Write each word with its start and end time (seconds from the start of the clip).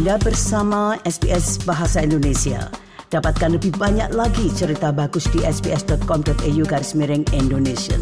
Anda 0.00 0.16
bersama 0.16 0.96
SBS 1.04 1.60
Bahasa 1.68 2.00
Indonesia. 2.00 2.72
Dapatkan 3.12 3.60
lebih 3.60 3.76
banyak 3.76 4.16
lagi 4.16 4.48
cerita 4.56 4.96
bagus 4.96 5.28
di 5.28 5.44
sbs.com.au 5.44 6.64
garis 6.64 6.96
miring 6.96 7.20
Indonesia. 7.36 8.00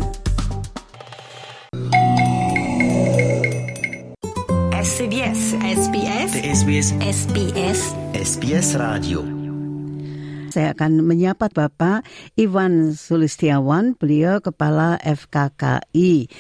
SBS 4.78 5.58
SBS 5.58 6.30
SBS 6.38 6.88
SBS 7.02 7.80
SBS 8.14 8.68
Radio 8.78 9.26
Saya 10.54 10.78
akan 10.78 11.02
menyapa 11.02 11.50
Bapak 11.50 12.06
Iwan 12.38 12.94
Sulistiawan, 12.94 13.98
beliau 13.98 14.38
Kepala 14.38 15.02
FKKI 15.02 16.30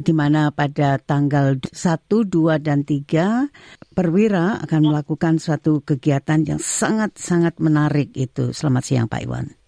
di 0.00 0.12
mana 0.16 0.48
pada 0.50 0.96
tanggal 0.96 1.60
1, 1.60 1.70
2, 2.08 2.56
dan 2.58 2.82
3 2.82 3.48
perwira 3.92 4.58
akan 4.64 4.80
melakukan 4.90 5.36
suatu 5.36 5.84
kegiatan 5.84 6.40
yang 6.42 6.60
sangat-sangat 6.60 7.60
menarik 7.60 8.10
itu. 8.16 8.56
Selamat 8.56 8.82
siang 8.88 9.06
Pak 9.06 9.22
Iwan. 9.22 9.60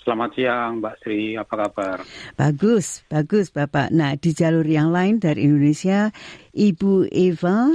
Selamat 0.00 0.32
siang 0.32 0.80
Mbak 0.80 0.94
Sri, 1.04 1.36
apa 1.36 1.54
kabar? 1.68 2.00
Bagus, 2.32 3.04
bagus 3.12 3.52
Bapak. 3.52 3.92
Nah 3.92 4.16
di 4.16 4.32
jalur 4.32 4.64
yang 4.64 4.96
lain 4.96 5.20
dari 5.20 5.44
Indonesia, 5.44 6.08
Ibu 6.56 7.12
Eva, 7.12 7.68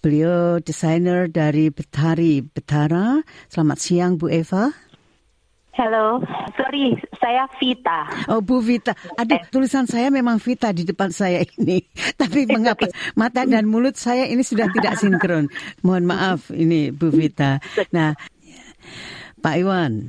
beliau 0.00 0.56
desainer 0.56 1.28
dari 1.28 1.68
Betari 1.68 2.40
Betara. 2.40 3.20
Selamat 3.52 3.76
siang 3.76 4.16
Bu 4.16 4.32
Eva. 4.32 4.72
Halo, 5.76 6.24
sorry, 6.56 6.96
saya 7.20 7.44
Vita. 7.60 8.08
Oh 8.32 8.40
Bu 8.40 8.64
Vita, 8.64 8.96
aduh 9.20 9.36
tulisan 9.52 9.84
saya 9.84 10.08
memang 10.08 10.40
Vita 10.40 10.72
di 10.72 10.88
depan 10.88 11.12
saya 11.12 11.44
ini. 11.60 11.84
Tapi 12.20 12.48
mengapa 12.48 12.88
mata 13.12 13.44
dan 13.44 13.68
mulut 13.68 13.92
saya 14.00 14.24
ini 14.24 14.40
sudah 14.40 14.72
tidak 14.72 14.96
sinkron. 14.96 15.52
Mohon 15.84 16.04
maaf 16.08 16.48
ini 16.48 16.88
Bu 16.96 17.12
Vita. 17.12 17.60
Nah, 17.92 18.16
Pak 19.44 19.54
Iwan. 19.60 20.08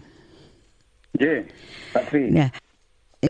J, 1.19 1.43
Pak 1.91 2.15
Sri. 2.15 2.31
Ya. 2.31 2.47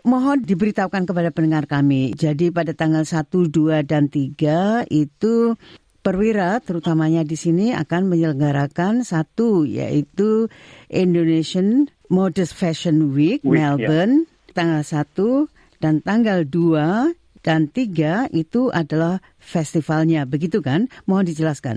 Mohon 0.06 0.46
diberitahukan 0.46 1.10
kepada 1.10 1.34
pendengar 1.34 1.66
kami. 1.66 2.14
Jadi 2.14 2.54
pada 2.54 2.70
tanggal 2.70 3.02
1, 3.02 3.34
2, 3.50 3.82
dan 3.82 4.06
3 4.06 4.86
itu 4.94 5.58
perwira 6.06 6.62
terutamanya 6.62 7.26
di 7.26 7.34
sini 7.34 7.74
akan 7.74 8.06
menyelenggarakan 8.06 9.02
satu 9.02 9.66
yaitu 9.66 10.46
Indonesian 10.86 11.90
Modest 12.08 12.56
Fashion 12.56 13.12
Week, 13.12 13.40
Week, 13.44 13.56
Melbourne 13.56 14.24
tanggal 14.56 14.82
1 14.82 15.48
dan 15.78 16.00
tanggal 16.02 16.42
2 16.42 17.14
dan 17.44 17.70
3 17.70 18.32
itu 18.34 18.72
adalah 18.74 19.22
festivalnya. 19.38 20.26
Begitu 20.26 20.58
kan? 20.64 20.90
Mohon 21.06 21.30
dijelaskan. 21.30 21.76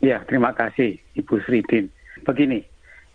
Ya, 0.00 0.24
terima 0.24 0.56
kasih 0.56 0.96
Ibu 1.18 1.44
Sridin. 1.44 1.92
Begini, 2.24 2.64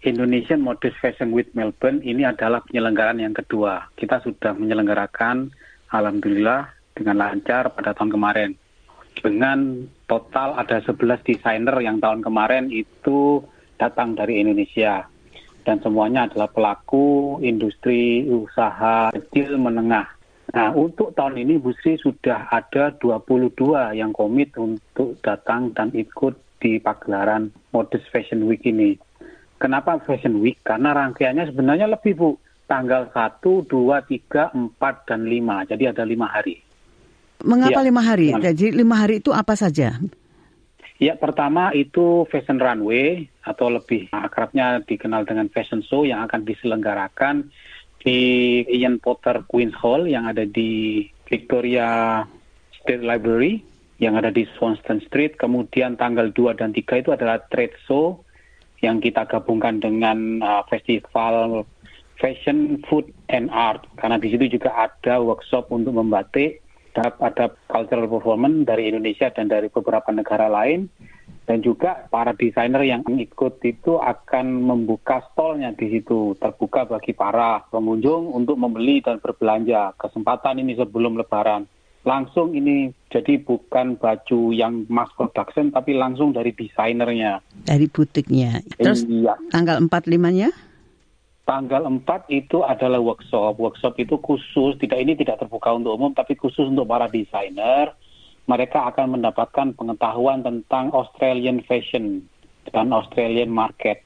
Indonesian 0.06 0.62
Modest 0.62 1.02
Fashion 1.02 1.34
Week 1.34 1.50
Melbourne 1.58 2.06
ini 2.06 2.22
adalah 2.22 2.62
penyelenggaraan 2.62 3.18
yang 3.18 3.34
kedua. 3.34 3.90
Kita 3.98 4.22
sudah 4.22 4.54
menyelenggarakan, 4.54 5.50
Alhamdulillah, 5.90 6.70
dengan 6.94 7.26
lancar 7.26 7.74
pada 7.74 7.98
tahun 7.98 8.14
kemarin. 8.14 8.52
Dengan 9.18 9.90
total 10.06 10.54
ada 10.62 10.78
11 10.86 11.26
desainer 11.26 11.74
yang 11.82 11.98
tahun 11.98 12.22
kemarin 12.22 12.70
itu 12.70 13.42
datang 13.82 14.14
dari 14.14 14.46
Indonesia. 14.46 15.10
Dan 15.66 15.82
semuanya 15.82 16.30
adalah 16.30 16.46
pelaku 16.46 17.42
industri 17.42 18.22
usaha 18.30 19.10
kecil 19.10 19.58
menengah. 19.58 20.06
Nah, 20.54 20.72
untuk 20.78 21.12
tahun 21.18 21.42
ini 21.42 21.58
Bu 21.58 21.74
Sri 21.82 21.98
sudah 21.98 22.48
ada 22.54 22.94
22 23.02 23.98
yang 23.98 24.14
komit 24.14 24.54
untuk 24.56 25.18
datang 25.26 25.74
dan 25.74 25.90
ikut 25.92 26.38
di 26.62 26.78
pagelaran 26.78 27.50
Modest 27.74 28.08
Fashion 28.14 28.46
Week 28.46 28.62
ini. 28.64 28.96
Kenapa 29.58 29.98
Fashion 30.06 30.40
Week? 30.40 30.62
Karena 30.62 30.94
rangkaiannya 30.94 31.50
sebenarnya 31.50 31.90
lebih, 31.90 32.14
Bu. 32.14 32.30
Tanggal 32.70 33.10
1, 33.14 33.66
2, 33.66 33.70
3, 34.06 34.54
4, 34.54 35.10
dan 35.10 35.22
5. 35.26 35.66
Jadi 35.70 35.84
ada 35.86 36.02
lima 36.06 36.26
hari. 36.30 36.62
Mengapa 37.46 37.82
Ya, 37.82 37.88
lima 37.90 38.02
hari? 38.02 38.28
gimana? 38.34 38.42
Jadi 38.42 38.66
lima 38.74 38.96
hari 39.02 39.16
itu 39.22 39.30
apa 39.36 39.54
saja? 39.54 39.98
Ya, 40.96 41.20
pertama 41.20 41.76
itu 41.76 42.24
Fashion 42.32 42.56
Runway 42.56 43.28
atau 43.44 43.68
lebih 43.68 44.08
akrabnya 44.16 44.80
dikenal 44.80 45.28
dengan 45.28 45.52
Fashion 45.52 45.84
Show 45.84 46.08
yang 46.08 46.24
akan 46.24 46.48
diselenggarakan 46.48 47.52
di 48.00 48.64
Ian 48.72 49.04
Potter 49.04 49.44
Queen's 49.44 49.76
Hall 49.76 50.08
yang 50.08 50.24
ada 50.24 50.48
di 50.48 51.04
Victoria 51.28 52.24
State 52.80 53.04
Library 53.04 53.60
yang 54.00 54.16
ada 54.16 54.32
di 54.32 54.48
Swanston 54.56 55.04
Street. 55.04 55.36
Kemudian 55.36 56.00
tanggal 56.00 56.32
2 56.32 56.60
dan 56.60 56.72
3 56.72 57.04
itu 57.04 57.12
adalah 57.12 57.44
trade 57.52 57.76
show 57.84 58.24
yang 58.80 59.04
kita 59.04 59.28
gabungkan 59.28 59.84
dengan 59.84 60.40
uh, 60.40 60.64
festival 60.72 61.68
fashion, 62.20 62.80
food, 62.88 63.12
and 63.32 63.52
art. 63.52 63.84
Karena 64.00 64.16
di 64.16 64.32
situ 64.32 64.48
juga 64.48 64.72
ada 64.76 65.20
workshop 65.20 65.72
untuk 65.72 65.96
membatik, 65.96 66.64
ada, 66.96 67.12
ada 67.20 67.46
cultural 67.68 68.08
performance 68.08 68.64
dari 68.64 68.88
Indonesia 68.88 69.28
dan 69.28 69.52
dari 69.52 69.68
beberapa 69.68 70.08
negara 70.16 70.48
lain. 70.48 70.88
Dan 71.46 71.62
juga 71.62 72.10
para 72.10 72.34
desainer 72.34 72.82
yang 72.82 73.06
ikut 73.06 73.62
itu 73.62 74.02
akan 74.02 74.66
membuka 74.66 75.22
stolnya 75.30 75.78
di 75.78 75.94
situ, 75.94 76.34
terbuka 76.42 76.90
bagi 76.90 77.14
para 77.14 77.62
pengunjung 77.70 78.34
untuk 78.34 78.58
membeli 78.58 78.98
dan 79.06 79.22
berbelanja. 79.22 79.94
Kesempatan 79.94 80.66
ini 80.66 80.74
sebelum 80.74 81.22
lebaran. 81.22 81.70
Langsung 82.02 82.58
ini 82.58 82.90
jadi 83.14 83.38
bukan 83.42 83.98
baju 84.02 84.54
yang 84.58 84.90
mass 84.90 85.14
production, 85.14 85.70
tapi 85.70 85.94
langsung 85.94 86.34
dari 86.34 86.50
desainernya. 86.50 87.42
Dari 87.66 87.86
butiknya. 87.94 88.66
Terus 88.82 89.06
Iya. 89.06 89.38
tanggal 89.54 89.78
4 89.86 90.10
limanya? 90.10 90.50
Tanggal 91.46 91.86
4 91.86 92.26
itu 92.34 92.66
adalah 92.66 92.98
workshop. 92.98 93.62
Workshop 93.62 94.02
itu 94.02 94.18
khusus, 94.18 94.82
tidak 94.82 94.98
ini 94.98 95.14
tidak 95.14 95.46
terbuka 95.46 95.78
untuk 95.78 95.94
umum, 95.94 96.10
tapi 96.10 96.34
khusus 96.34 96.66
untuk 96.66 96.90
para 96.90 97.06
desainer. 97.06 97.94
Mereka 98.50 98.94
akan 98.94 99.18
mendapatkan 99.18 99.78
pengetahuan 99.78 100.42
tentang 100.42 100.90
Australian 100.94 101.62
fashion 101.70 102.26
dan 102.74 102.90
Australian 102.90 103.54
market. 103.54 104.02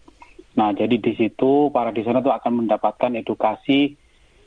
Nah, 0.59 0.75
jadi 0.75 0.99
di 0.99 1.16
situ 1.16 1.72
para 1.72 1.95
desainer 1.95 2.19
itu 2.19 2.31
akan 2.31 2.67
mendapatkan 2.67 3.11
edukasi 3.16 3.95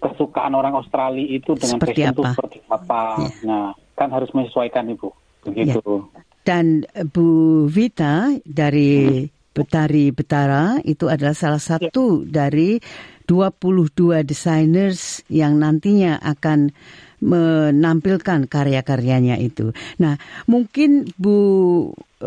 kesukaan 0.03 0.53
orang 0.53 0.77
Australia 0.77 1.25
itu 1.25 1.57
dengan 1.57 1.81
Seperti 1.81 2.05
fashion 2.05 2.13
itu 2.13 2.23
seperti 2.29 2.59
apa. 2.69 3.05
Ya. 3.17 3.29
Nah, 3.49 3.67
kan 3.97 4.09
harus 4.13 4.29
menyesuaikan 4.37 4.93
Ibu. 4.93 5.09
Begitu. 5.49 5.81
Dan 6.45 6.85
eh, 6.93 7.07
Bu 7.07 7.65
Vita 7.71 8.35
dari 8.45 9.25
Betari 9.53 10.09
Betara 10.13 10.81
itu 10.81 11.13
adalah 11.13 11.37
salah 11.37 11.61
satu 11.61 12.25
dari 12.25 12.81
22 13.29 14.25
designers 14.25 15.23
yang 15.29 15.61
nantinya 15.61 16.19
akan 16.21 16.73
menampilkan 17.23 18.51
karya-karyanya 18.51 19.39
itu. 19.39 19.71
Nah, 20.03 20.19
mungkin 20.51 21.07
Bu 21.15 21.39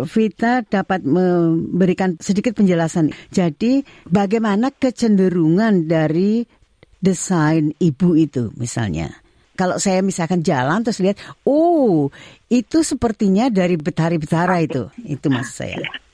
Vita 0.08 0.64
dapat 0.64 1.04
memberikan 1.04 2.16
sedikit 2.24 2.56
penjelasan. 2.56 3.12
Jadi, 3.32 3.84
bagaimana 4.08 4.72
kecenderungan 4.72 5.88
dari 5.88 6.48
desain 7.04 7.76
ibu 7.80 8.16
itu 8.16 8.56
misalnya? 8.56 9.12
Kalau 9.56 9.80
saya 9.80 10.04
misalkan 10.04 10.44
jalan 10.44 10.84
terus 10.84 11.00
lihat, 11.00 11.16
oh 11.48 12.12
itu 12.52 12.84
sepertinya 12.84 13.48
dari 13.48 13.80
Betari 13.80 14.20
Betara 14.20 14.60
itu, 14.60 14.92
itu 15.04 15.28
maksud 15.32 15.56
saya. 15.56 15.80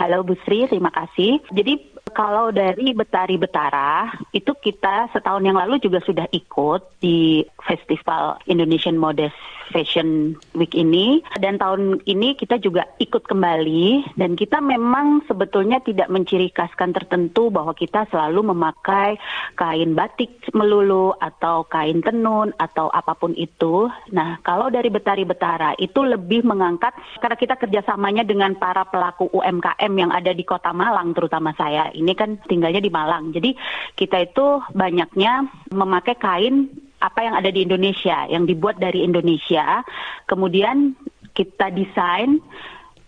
Halo 0.00 0.24
Bu 0.24 0.32
Sri, 0.48 0.64
terima 0.64 0.88
kasih. 0.88 1.44
Jadi 1.52 1.76
kalau 2.12 2.50
dari 2.50 2.92
Betari 2.92 3.40
Betara, 3.40 4.10
itu 4.34 4.52
kita 4.54 5.10
setahun 5.14 5.42
yang 5.42 5.56
lalu 5.56 5.80
juga 5.80 6.02
sudah 6.02 6.26
ikut 6.30 7.00
di 7.00 7.42
Festival 7.64 8.38
Indonesian 8.46 9.00
Modest 9.00 9.38
Fashion 9.70 10.34
Week 10.58 10.74
ini. 10.74 11.22
Dan 11.38 11.56
tahun 11.56 12.02
ini 12.04 12.34
kita 12.34 12.58
juga 12.58 12.90
ikut 12.98 13.24
kembali. 13.24 14.18
Dan 14.18 14.34
kita 14.34 14.58
memang 14.58 15.24
sebetulnya 15.30 15.78
tidak 15.80 16.10
menciri 16.10 16.50
khaskan 16.50 16.90
tertentu 16.90 17.48
bahwa 17.48 17.72
kita 17.72 18.10
selalu 18.10 18.50
memakai 18.50 19.16
kain 19.54 19.94
batik 19.94 20.50
melulu 20.52 21.14
atau 21.16 21.64
kain 21.70 22.02
tenun 22.02 22.50
atau 22.58 22.90
apa 22.90 23.14
pun 23.14 23.32
itu. 23.38 23.86
Nah, 24.10 24.42
kalau 24.42 24.68
dari 24.68 24.90
Betari 24.90 25.22
Betara 25.22 25.72
itu 25.78 26.02
lebih 26.02 26.42
mengangkat 26.42 26.92
karena 27.22 27.38
kita 27.38 27.54
kerjasamanya 27.56 28.26
dengan 28.26 28.58
para 28.58 28.82
pelaku 28.84 29.30
UMKM 29.30 29.92
yang 29.94 30.10
ada 30.10 30.34
di 30.34 30.42
Kota 30.42 30.74
Malang, 30.74 31.14
terutama 31.14 31.54
saya. 31.54 31.94
Ini 32.00 32.12
kan 32.16 32.40
tinggalnya 32.48 32.80
di 32.80 32.88
Malang. 32.88 33.30
Jadi 33.30 33.52
kita 33.94 34.24
itu 34.24 34.64
banyaknya 34.72 35.46
memakai 35.70 36.16
kain 36.16 36.72
apa 37.00 37.20
yang 37.24 37.34
ada 37.36 37.48
di 37.48 37.64
Indonesia, 37.64 38.28
yang 38.28 38.44
dibuat 38.44 38.80
dari 38.80 39.04
Indonesia. 39.04 39.84
Kemudian 40.28 40.96
kita 41.32 41.72
desain 41.72 42.40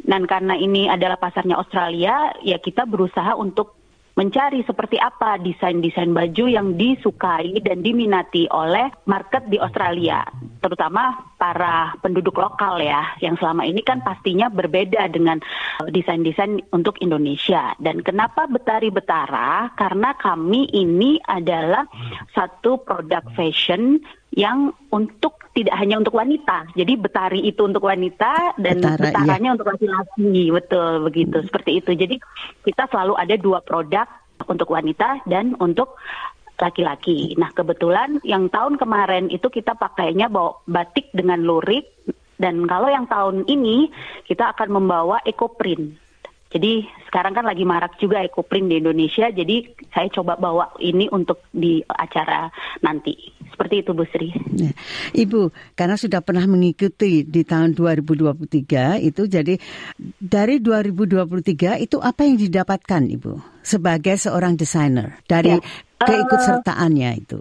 dan 0.03 0.27
karena 0.27 0.59
ini 0.59 0.91
adalah 0.91 1.19
pasarnya 1.19 1.59
Australia, 1.59 2.35
ya 2.43 2.59
kita 2.59 2.89
berusaha 2.89 3.39
untuk 3.39 3.82
mencari 4.13 4.61
seperti 4.69 5.01
apa 5.01 5.41
desain-desain 5.41 6.13
baju 6.13 6.45
yang 6.45 6.77
disukai 6.77 7.57
dan 7.65 7.81
diminati 7.81 8.45
oleh 8.53 8.93
market 9.09 9.49
di 9.49 9.57
Australia, 9.57 10.21
terutama 10.61 11.33
para 11.41 11.97
penduduk 12.05 12.37
lokal 12.37 12.79
ya, 12.79 13.17
yang 13.25 13.41
selama 13.41 13.65
ini 13.65 13.81
kan 13.81 14.05
pastinya 14.05 14.53
berbeda 14.53 15.09
dengan 15.09 15.41
uh, 15.81 15.89
desain-desain 15.89 16.61
untuk 16.77 17.01
Indonesia. 17.01 17.73
Dan 17.81 18.05
kenapa 18.05 18.45
Betari 18.47 18.93
Betara? 18.93 19.73
Karena 19.75 20.13
kami 20.15 20.69
ini 20.71 21.17
adalah 21.25 21.89
satu 22.37 22.85
produk 22.85 23.25
fashion 23.33 23.99
yang 24.33 24.73
untuk 24.89 25.53
tidak 25.53 25.77
hanya 25.77 26.01
untuk 26.01 26.17
wanita. 26.17 26.73
Jadi 26.73 26.93
betari 26.97 27.41
itu 27.45 27.61
untuk 27.69 27.85
wanita 27.85 28.57
dan 28.57 28.81
Betara, 28.81 29.01
betaranya 29.05 29.51
untuk 29.53 29.69
laki-laki. 29.69 30.49
Betul 30.49 30.93
begitu. 31.05 31.37
Hmm. 31.39 31.47
Seperti 31.49 31.71
itu. 31.85 31.91
Jadi 31.93 32.17
kita 32.65 32.89
selalu 32.89 33.15
ada 33.21 33.35
dua 33.37 33.61
produk 33.61 34.09
untuk 34.49 34.73
wanita 34.73 35.21
dan 35.29 35.53
untuk 35.61 36.01
laki-laki. 36.57 37.37
Nah, 37.37 37.53
kebetulan 37.53 38.23
yang 38.25 38.49
tahun 38.49 38.81
kemarin 38.81 39.29
itu 39.29 39.51
kita 39.51 39.77
pakainya 39.77 40.33
bawa 40.33 40.63
batik 40.65 41.11
dengan 41.13 41.43
lurik 41.43 41.85
dan 42.39 42.65
kalau 42.67 42.89
yang 42.91 43.07
tahun 43.07 43.45
ini 43.47 43.91
kita 44.27 44.57
akan 44.57 44.83
membawa 44.83 45.21
eco 45.23 45.53
print. 45.53 45.95
Jadi 46.53 46.85
sekarang 47.09 47.33
kan 47.33 47.49
lagi 47.49 47.65
marak 47.65 47.97
juga 47.97 48.21
ekoprint 48.21 48.69
di 48.69 48.77
Indonesia, 48.77 49.33
jadi 49.33 49.73
saya 49.89 50.13
coba 50.13 50.37
bawa 50.37 50.77
ini 50.85 51.09
untuk 51.09 51.49
di 51.49 51.81
acara 51.89 52.53
nanti. 52.85 53.17
Seperti 53.53 53.85
itu 53.85 53.93
Bu 53.93 54.05
Sri. 54.09 54.33
Ya. 54.57 54.73
Ibu, 55.13 55.53
karena 55.77 55.97
sudah 55.97 56.25
pernah 56.25 56.45
mengikuti 56.49 57.25
di 57.25 57.45
tahun 57.45 57.77
2023 57.77 59.01
itu 59.01 59.23
jadi 59.29 59.55
dari 60.17 60.57
2023 60.61 61.81
itu 61.85 61.97
apa 62.01 62.21
yang 62.25 62.41
didapatkan 62.41 63.03
Ibu 63.13 63.33
sebagai 63.61 64.17
seorang 64.17 64.57
desainer 64.57 65.21
dari 65.29 65.57
Ya. 65.57 65.61
keikutsertaannya 66.01 67.11
itu? 67.21 67.39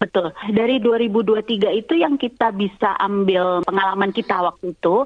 Betul. 0.00 0.32
Dari 0.56 0.80
2023 0.80 1.76
itu 1.76 1.92
yang 1.92 2.16
kita 2.16 2.56
bisa 2.56 2.96
ambil 2.96 3.60
pengalaman 3.68 4.16
kita 4.16 4.40
waktu 4.40 4.72
itu. 4.72 5.04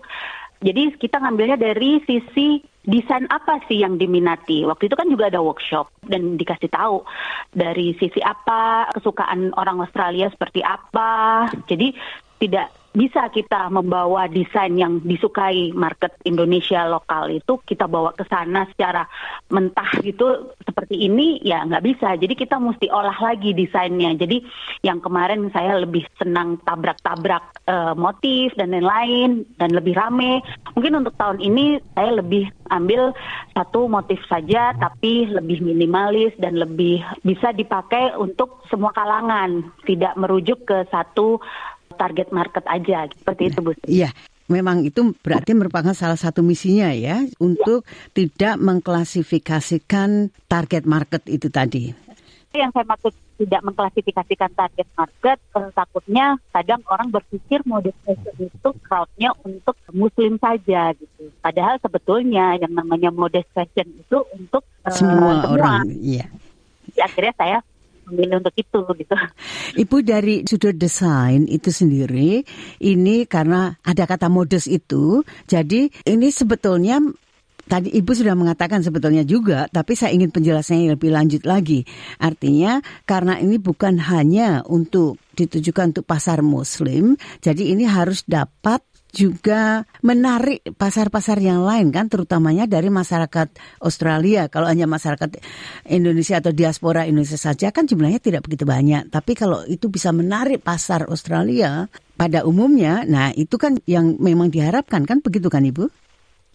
Jadi 0.64 0.96
kita 0.96 1.20
ngambilnya 1.20 1.60
dari 1.60 2.00
sisi 2.08 2.56
desain 2.84 3.28
apa 3.28 3.60
sih 3.68 3.84
yang 3.84 4.00
diminati. 4.00 4.64
Waktu 4.64 4.88
itu 4.88 4.96
kan 4.96 5.08
juga 5.12 5.28
ada 5.28 5.44
workshop 5.44 5.92
dan 6.08 6.40
dikasih 6.40 6.72
tahu 6.72 7.04
dari 7.52 7.92
sisi 8.00 8.24
apa 8.24 8.88
kesukaan 8.96 9.52
orang 9.60 9.84
Australia 9.84 10.32
seperti 10.32 10.64
apa. 10.64 11.52
Jadi 11.68 11.92
tidak 12.40 12.83
bisa 12.94 13.26
kita 13.34 13.66
membawa 13.74 14.30
desain 14.30 14.70
yang 14.78 15.02
disukai 15.02 15.74
market 15.74 16.14
Indonesia 16.22 16.86
lokal 16.86 17.26
itu 17.34 17.58
kita 17.66 17.90
bawa 17.90 18.14
ke 18.14 18.22
sana 18.30 18.70
secara 18.70 19.02
mentah 19.50 19.98
gitu 19.98 20.54
seperti 20.62 21.10
ini 21.10 21.42
ya 21.42 21.66
nggak 21.66 21.82
bisa. 21.82 22.14
Jadi 22.14 22.38
kita 22.38 22.62
mesti 22.62 22.86
olah 22.94 23.18
lagi 23.18 23.50
desainnya. 23.50 24.14
Jadi 24.14 24.46
yang 24.86 25.02
kemarin 25.02 25.50
saya 25.50 25.82
lebih 25.82 26.06
senang 26.14 26.62
tabrak-tabrak 26.62 27.66
eh, 27.66 27.94
motif 27.98 28.54
dan 28.54 28.70
lain-lain 28.70 29.42
dan 29.58 29.74
lebih 29.74 29.98
rame. 29.98 30.38
Mungkin 30.78 31.02
untuk 31.02 31.18
tahun 31.18 31.42
ini 31.42 31.82
saya 31.98 32.14
lebih 32.14 32.46
ambil 32.70 33.10
satu 33.58 33.90
motif 33.90 34.22
saja 34.30 34.70
tapi 34.78 35.26
lebih 35.26 35.66
minimalis 35.66 36.30
dan 36.38 36.54
lebih 36.54 37.02
bisa 37.26 37.50
dipakai 37.50 38.14
untuk 38.14 38.62
semua 38.70 38.94
kalangan, 38.94 39.66
tidak 39.82 40.14
merujuk 40.14 40.62
ke 40.62 40.86
satu 40.94 41.42
target 41.96 42.28
market 42.34 42.64
aja 42.66 43.08
seperti 43.10 43.42
itu 43.50 43.58
Bu. 43.62 43.72
Iya, 43.86 44.10
memang 44.48 44.84
itu 44.84 45.16
berarti 45.24 45.56
merupakan 45.56 45.96
salah 45.96 46.18
satu 46.18 46.44
misinya 46.44 46.92
ya 46.92 47.24
untuk 47.40 47.88
tidak 48.12 48.60
mengklasifikasikan 48.60 50.34
target 50.50 50.84
market 50.84 51.22
itu 51.30 51.48
tadi. 51.48 51.94
Yang 52.54 52.70
saya 52.70 52.86
maksud 52.86 53.12
tidak 53.34 53.60
mengklasifikasikan 53.66 54.50
target 54.54 54.88
market, 54.94 55.38
eh, 55.42 55.70
takutnya 55.74 56.38
kadang 56.54 56.86
orang 56.86 57.10
berpikir 57.10 57.66
mode 57.66 57.90
fashion 58.06 58.46
itu 58.46 58.68
crowdnya 58.86 59.34
untuk 59.42 59.74
muslim 59.90 60.38
saja 60.38 60.94
gitu. 60.94 61.34
Padahal 61.42 61.82
sebetulnya 61.82 62.54
yang 62.62 62.70
namanya 62.70 63.10
mode 63.10 63.42
fashion 63.50 63.90
itu 63.90 64.22
untuk 64.38 64.62
eh, 64.86 64.94
Semua 64.94 65.50
orang, 65.50 65.82
iya. 65.98 66.30
Ya, 66.94 67.10
akhirnya 67.10 67.34
saya 67.34 67.58
memilih 68.10 68.40
untuk 68.40 68.54
itu 68.56 68.78
gitu. 69.00 69.14
Ibu 69.80 69.96
dari 70.04 70.44
sudut 70.44 70.76
desain 70.76 71.48
itu 71.48 71.70
sendiri, 71.72 72.44
ini 72.82 73.24
karena 73.24 73.74
ada 73.82 74.04
kata 74.04 74.28
modus 74.28 74.68
itu, 74.68 75.24
jadi 75.48 75.88
ini 76.04 76.28
sebetulnya 76.30 77.00
tadi 77.64 77.88
Ibu 77.96 78.12
sudah 78.12 78.36
mengatakan 78.36 78.84
sebetulnya 78.84 79.24
juga, 79.24 79.66
tapi 79.72 79.96
saya 79.96 80.12
ingin 80.12 80.30
penjelasannya 80.30 80.94
lebih 80.94 81.10
lanjut 81.12 81.42
lagi. 81.48 81.88
Artinya 82.20 82.84
karena 83.08 83.40
ini 83.40 83.56
bukan 83.56 83.96
hanya 83.98 84.60
untuk 84.68 85.16
ditujukan 85.34 85.96
untuk 85.96 86.06
pasar 86.06 86.44
Muslim, 86.44 87.16
jadi 87.40 87.74
ini 87.74 87.88
harus 87.88 88.22
dapat 88.28 88.84
juga 89.14 89.86
menarik 90.02 90.66
pasar-pasar 90.74 91.38
yang 91.38 91.62
lain 91.62 91.94
kan 91.94 92.10
terutamanya 92.10 92.66
dari 92.66 92.90
masyarakat 92.90 93.54
Australia 93.78 94.50
kalau 94.50 94.66
hanya 94.66 94.90
masyarakat 94.90 95.38
Indonesia 95.86 96.42
atau 96.42 96.50
diaspora 96.50 97.06
Indonesia 97.06 97.38
saja 97.38 97.70
kan 97.70 97.86
jumlahnya 97.86 98.18
tidak 98.18 98.42
begitu 98.42 98.66
banyak 98.66 99.06
tapi 99.14 99.38
kalau 99.38 99.62
itu 99.70 99.86
bisa 99.86 100.10
menarik 100.10 100.66
pasar 100.66 101.06
Australia 101.06 101.86
pada 102.18 102.42
umumnya 102.42 103.06
nah 103.06 103.30
itu 103.30 103.54
kan 103.54 103.78
yang 103.86 104.18
memang 104.18 104.50
diharapkan 104.50 105.06
kan 105.06 105.22
begitu 105.22 105.46
kan 105.46 105.62
Ibu 105.62 105.86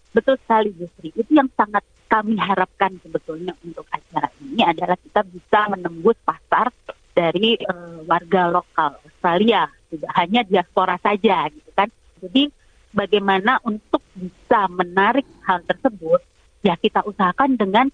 Betul 0.09 0.35
sekali 0.41 0.73
Bu 0.73 0.89
Sri. 0.97 1.13
Itu 1.13 1.29
yang 1.29 1.49
sangat 1.53 1.85
kami 2.09 2.33
harapkan 2.41 2.97
sebetulnya 3.05 3.53
untuk 3.61 3.85
acara 3.93 4.25
ini 4.41 4.65
adalah 4.65 4.97
kita 4.97 5.21
bisa 5.29 5.69
menembus 5.69 6.17
pasar 6.25 6.73
dari 7.13 7.53
eh, 7.61 7.97
warga 8.09 8.49
lokal 8.49 8.97
Australia, 9.05 9.69
tidak 9.93 10.11
hanya 10.17 10.41
diaspora 10.41 10.97
saja 10.97 11.45
gitu 11.53 11.69
kan. 11.77 11.89
Jadi 12.19 12.51
bagaimana 12.91 13.57
untuk 13.63 14.03
bisa 14.13 14.67
menarik 14.69 15.25
hal 15.47 15.63
tersebut, 15.65 16.21
ya 16.61 16.75
kita 16.75 17.03
usahakan 17.07 17.55
dengan 17.55 17.87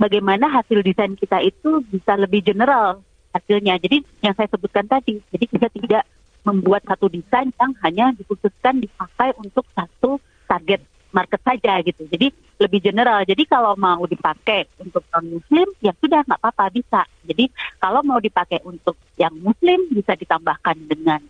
bagaimana 0.00 0.48
hasil 0.48 0.80
desain 0.80 1.12
kita 1.18 1.42
itu 1.42 1.84
bisa 1.90 2.16
lebih 2.16 2.40
general 2.40 3.02
hasilnya. 3.34 3.76
Jadi 3.82 4.02
yang 4.24 4.34
saya 4.34 4.48
sebutkan 4.50 4.86
tadi, 4.86 5.20
jadi 5.34 5.44
kita 5.46 5.68
tidak 5.74 6.04
membuat 6.46 6.82
satu 6.88 7.12
desain 7.12 7.52
yang 7.52 7.72
hanya 7.84 8.16
dikhususkan 8.16 8.80
dipakai 8.80 9.36
untuk 9.36 9.66
satu 9.76 10.16
target 10.48 10.80
market 11.10 11.42
saja 11.42 11.82
gitu. 11.84 12.06
Jadi 12.08 12.32
lebih 12.60 12.80
general. 12.80 13.24
Jadi 13.26 13.44
kalau 13.48 13.74
mau 13.76 14.04
dipakai 14.06 14.68
untuk 14.80 15.04
non 15.10 15.38
muslim 15.38 15.68
ya 15.82 15.92
sudah 15.98 16.22
nggak 16.24 16.40
apa-apa 16.40 16.70
bisa. 16.72 17.02
Jadi 17.26 17.50
kalau 17.80 18.00
mau 18.06 18.20
dipakai 18.22 18.62
untuk 18.64 18.96
yang 19.18 19.34
muslim 19.40 19.90
bisa 19.90 20.14
ditambahkan 20.16 20.76
dengan 20.86 21.20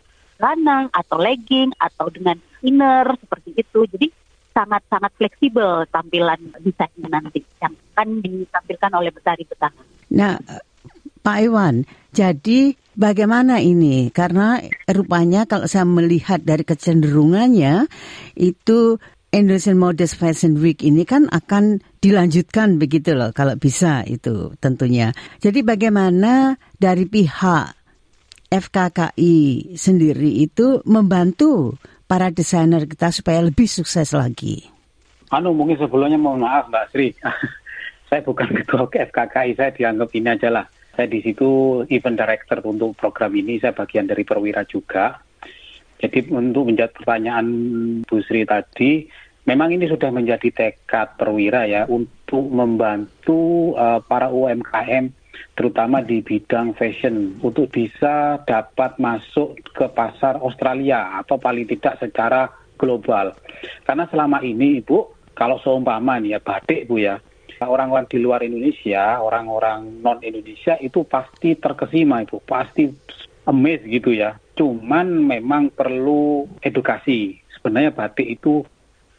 lanang 0.40 0.88
atau 0.90 1.20
legging 1.20 1.76
atau 1.76 2.08
dengan 2.08 2.40
inner 2.64 3.04
seperti 3.20 3.60
itu. 3.60 3.84
Jadi 3.84 4.08
sangat-sangat 4.50 5.12
fleksibel 5.14 5.86
tampilan 5.92 6.40
desainnya 6.64 7.20
nanti 7.20 7.44
yang 7.62 7.76
akan 7.94 8.18
ditampilkan 8.24 8.92
oleh 8.96 9.10
Betari 9.14 9.44
Betara. 9.46 9.80
Nah, 10.10 10.34
Pak 11.20 11.38
Iwan, 11.44 11.86
jadi 12.10 12.74
bagaimana 12.96 13.60
ini? 13.60 14.08
Karena 14.10 14.58
rupanya 14.90 15.46
kalau 15.46 15.68
saya 15.68 15.86
melihat 15.86 16.42
dari 16.42 16.64
kecenderungannya 16.66 17.86
itu 18.34 18.98
Indonesian 19.30 19.78
Modest 19.78 20.18
Fashion 20.18 20.58
Week 20.58 20.82
ini 20.82 21.06
kan 21.06 21.30
akan 21.30 21.78
dilanjutkan 22.02 22.82
begitu 22.82 23.14
loh 23.14 23.30
kalau 23.30 23.54
bisa 23.54 24.02
itu 24.02 24.58
tentunya. 24.58 25.14
Jadi 25.38 25.62
bagaimana 25.62 26.58
dari 26.74 27.06
pihak 27.06 27.79
FKKI 28.50 29.78
sendiri 29.78 30.42
itu 30.42 30.82
membantu 30.82 31.78
para 32.10 32.34
desainer 32.34 32.82
kita 32.82 33.14
supaya 33.14 33.46
lebih 33.46 33.70
sukses 33.70 34.10
lagi? 34.10 34.66
Anu 35.30 35.54
mungkin 35.54 35.78
sebelumnya 35.78 36.18
mohon 36.18 36.42
maaf 36.42 36.66
Mbak 36.66 36.86
Sri, 36.90 37.14
saya 38.10 38.20
bukan 38.26 38.50
ketua 38.50 38.90
FKKI, 38.90 39.54
saya 39.54 39.70
dianggap 39.70 40.10
ini 40.18 40.28
aja 40.34 40.50
lah. 40.50 40.66
Saya 40.98 41.06
di 41.06 41.22
situ 41.22 41.80
event 41.86 42.18
director 42.18 42.58
untuk 42.66 42.98
program 42.98 43.30
ini, 43.38 43.62
saya 43.62 43.70
bagian 43.70 44.10
dari 44.10 44.26
perwira 44.26 44.66
juga. 44.66 45.22
Jadi 46.02 46.26
untuk 46.34 46.74
menjawab 46.74 46.90
pertanyaan 46.90 47.46
Bu 48.02 48.18
Sri 48.26 48.42
tadi, 48.42 49.06
memang 49.46 49.70
ini 49.70 49.86
sudah 49.86 50.10
menjadi 50.10 50.50
tekad 50.50 51.14
perwira 51.14 51.70
ya 51.70 51.86
untuk 51.86 52.50
membantu 52.50 53.78
uh, 53.78 54.02
para 54.02 54.26
UMKM 54.26 55.19
terutama 55.54 56.00
di 56.00 56.24
bidang 56.24 56.72
fashion 56.74 57.36
untuk 57.44 57.68
bisa 57.68 58.40
dapat 58.48 58.96
masuk 58.96 59.60
ke 59.74 59.86
pasar 59.92 60.40
Australia 60.40 61.20
atau 61.20 61.36
paling 61.36 61.68
tidak 61.68 62.00
secara 62.00 62.48
global. 62.80 63.36
Karena 63.84 64.08
selama 64.08 64.40
ini 64.40 64.80
Ibu, 64.80 65.30
kalau 65.36 65.60
seumpama 65.60 66.16
nih 66.16 66.36
ya 66.36 66.40
batik 66.40 66.88
Bu 66.88 66.96
ya, 66.96 67.20
orang-orang 67.60 68.08
di 68.08 68.18
luar 68.18 68.40
Indonesia, 68.40 69.20
orang-orang 69.20 70.00
non 70.00 70.18
Indonesia 70.24 70.80
itu 70.80 71.04
pasti 71.04 71.60
terkesima 71.60 72.24
Ibu, 72.24 72.40
pasti 72.48 72.88
amazed 73.44 73.84
gitu 73.84 74.16
ya. 74.16 74.40
Cuman 74.56 75.28
memang 75.28 75.72
perlu 75.72 76.48
edukasi. 76.64 77.40
Sebenarnya 77.52 77.92
batik 77.92 78.24
itu 78.24 78.64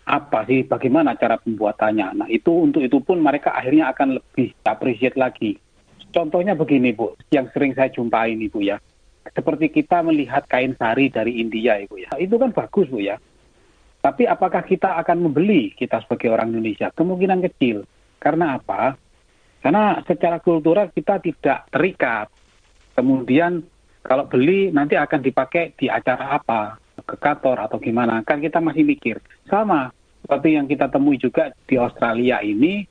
apa 0.02 0.44
sih, 0.50 0.66
bagaimana 0.66 1.14
cara 1.14 1.38
pembuatannya. 1.38 2.18
Nah 2.18 2.28
itu 2.30 2.50
untuk 2.50 2.82
itu 2.82 2.98
pun 3.06 3.22
mereka 3.22 3.54
akhirnya 3.54 3.94
akan 3.94 4.18
lebih 4.18 4.58
appreciate 4.66 5.18
lagi. 5.18 5.62
Contohnya 6.12 6.54
begini 6.54 6.92
Bu, 6.92 7.16
yang 7.32 7.48
sering 7.56 7.72
saya 7.72 7.88
jumpai 7.88 8.36
ini 8.36 8.52
Bu 8.52 8.60
ya. 8.60 8.78
Seperti 9.32 9.72
kita 9.72 10.04
melihat 10.04 10.44
kain 10.50 10.76
sari 10.76 11.08
dari 11.08 11.40
India 11.40 11.78
Ibu 11.80 11.96
ya. 12.04 12.12
Itu 12.20 12.36
kan 12.36 12.52
bagus 12.52 12.92
Bu 12.92 13.00
ya. 13.00 13.16
Tapi 14.02 14.26
apakah 14.26 14.66
kita 14.66 14.98
akan 14.98 15.30
membeli 15.30 15.72
kita 15.78 16.02
sebagai 16.02 16.34
orang 16.34 16.52
Indonesia? 16.52 16.90
Kemungkinan 16.90 17.46
kecil. 17.48 17.86
Karena 18.18 18.58
apa? 18.58 18.98
Karena 19.62 20.02
secara 20.10 20.42
kultural 20.42 20.90
kita 20.90 21.22
tidak 21.22 21.70
terikat. 21.70 22.28
Kemudian 22.98 23.62
kalau 24.02 24.26
beli 24.26 24.74
nanti 24.74 24.98
akan 24.98 25.22
dipakai 25.22 25.78
di 25.78 25.86
acara 25.86 26.42
apa? 26.42 26.82
Ke 27.06 27.14
kantor 27.22 27.70
atau 27.70 27.78
gimana? 27.78 28.26
Kan 28.26 28.42
kita 28.42 28.58
masih 28.58 28.82
mikir. 28.82 29.22
Sama 29.46 29.94
seperti 30.26 30.58
yang 30.58 30.66
kita 30.66 30.90
temui 30.90 31.22
juga 31.22 31.54
di 31.70 31.78
Australia 31.78 32.42
ini, 32.42 32.82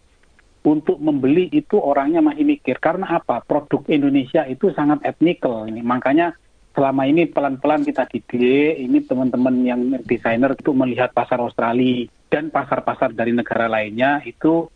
untuk 0.61 1.01
membeli 1.01 1.49
itu 1.53 1.81
orangnya 1.81 2.21
masih 2.21 2.45
mikir. 2.45 2.77
Karena 2.79 3.21
apa? 3.21 3.41
Produk 3.45 3.85
Indonesia 3.89 4.45
itu 4.45 4.69
sangat 4.77 5.01
etnikal. 5.05 5.65
Ini 5.65 5.81
makanya 5.81 6.37
selama 6.77 7.09
ini 7.09 7.27
pelan-pelan 7.27 7.83
kita 7.83 8.07
didik, 8.09 8.79
ini 8.79 9.03
teman-teman 9.03 9.55
yang 9.67 9.81
desainer 10.05 10.55
itu 10.55 10.71
melihat 10.77 11.11
pasar 11.11 11.41
Australia 11.43 12.07
dan 12.31 12.53
pasar-pasar 12.53 13.11
dari 13.11 13.35
negara 13.35 13.67
lainnya 13.67 14.23
itu 14.23 14.71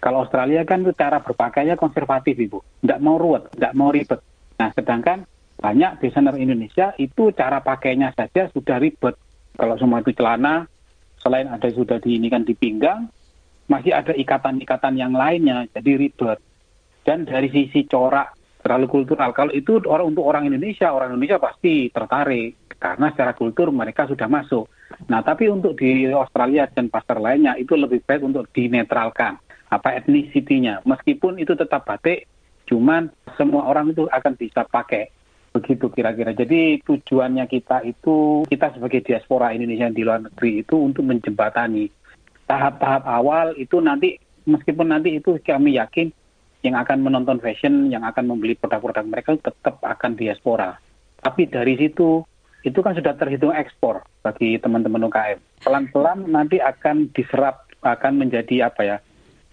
kalau 0.00 0.24
Australia 0.24 0.64
kan 0.64 0.80
itu 0.80 0.96
cara 0.96 1.20
berpakainya 1.20 1.76
konservatif 1.76 2.32
ibu, 2.38 2.64
tidak 2.80 3.00
mau 3.04 3.20
ruwet, 3.20 3.52
tidak 3.52 3.72
mau 3.76 3.92
ribet. 3.92 4.20
Nah 4.56 4.72
sedangkan 4.72 5.28
banyak 5.60 6.00
desainer 6.00 6.32
Indonesia 6.40 6.96
itu 6.96 7.34
cara 7.36 7.60
pakainya 7.60 8.16
saja 8.16 8.48
sudah 8.48 8.80
ribet. 8.80 9.18
Kalau 9.60 9.76
semua 9.76 10.00
itu 10.00 10.16
celana, 10.16 10.64
selain 11.20 11.52
ada 11.52 11.68
sudah 11.68 12.00
di 12.00 12.16
ini 12.16 12.32
kan 12.32 12.48
di 12.48 12.56
pinggang, 12.56 13.12
masih 13.70 13.94
ada 13.94 14.10
ikatan-ikatan 14.10 14.98
yang 14.98 15.14
lainnya, 15.14 15.70
jadi 15.70 15.94
ribet. 15.94 16.42
Dan 17.06 17.22
dari 17.22 17.46
sisi 17.54 17.86
corak 17.86 18.34
terlalu 18.60 18.90
kultural. 18.90 19.30
Kalau 19.30 19.54
itu 19.54 19.78
orang 19.86 20.12
untuk 20.12 20.26
orang 20.26 20.50
Indonesia, 20.50 20.90
orang 20.90 21.14
Indonesia 21.14 21.38
pasti 21.38 21.88
tertarik 21.88 22.76
karena 22.76 23.14
secara 23.14 23.32
kultur 23.32 23.70
mereka 23.70 24.10
sudah 24.10 24.26
masuk. 24.26 24.66
Nah, 25.06 25.22
tapi 25.22 25.48
untuk 25.48 25.78
di 25.78 26.10
Australia 26.10 26.66
dan 26.68 26.90
pasar 26.90 27.22
lainnya 27.22 27.54
itu 27.56 27.78
lebih 27.78 28.04
baik 28.04 28.26
untuk 28.26 28.50
dinetralkan 28.52 29.38
apa 29.70 29.88
etnisitinya. 29.96 30.82
Meskipun 30.82 31.38
itu 31.38 31.54
tetap 31.54 31.86
batik, 31.86 32.26
cuman 32.66 33.08
semua 33.38 33.70
orang 33.70 33.94
itu 33.94 34.10
akan 34.10 34.34
bisa 34.34 34.66
pakai. 34.66 35.08
Begitu 35.50 35.90
kira-kira. 35.90 36.30
Jadi 36.30 36.78
tujuannya 36.86 37.46
kita 37.50 37.82
itu, 37.82 38.46
kita 38.46 38.70
sebagai 38.70 39.02
diaspora 39.02 39.50
Indonesia 39.50 39.90
di 39.90 40.02
luar 40.06 40.22
negeri 40.22 40.62
itu 40.62 40.78
untuk 40.78 41.02
menjembatani 41.10 41.90
tahap-tahap 42.50 43.06
awal 43.06 43.54
itu 43.54 43.78
nanti, 43.78 44.18
meskipun 44.50 44.90
nanti 44.90 45.22
itu 45.22 45.38
kami 45.38 45.78
yakin 45.78 46.10
yang 46.66 46.74
akan 46.74 47.06
menonton 47.06 47.38
fashion, 47.38 47.88
yang 47.88 48.02
akan 48.02 48.26
membeli 48.26 48.58
produk-produk 48.58 49.06
mereka 49.06 49.38
tetap 49.38 49.78
akan 49.80 50.18
diaspora. 50.18 50.74
Tapi 51.22 51.46
dari 51.46 51.78
situ 51.78 52.26
itu 52.60 52.78
kan 52.84 52.92
sudah 52.92 53.16
terhitung 53.16 53.54
ekspor 53.54 54.04
bagi 54.20 54.60
teman-teman 54.60 55.08
UKM. 55.08 55.38
Pelan-pelan 55.64 56.28
nanti 56.28 56.60
akan 56.60 57.08
diserap, 57.14 57.70
akan 57.80 58.12
menjadi 58.20 58.68
apa 58.68 58.82
ya? 58.84 58.98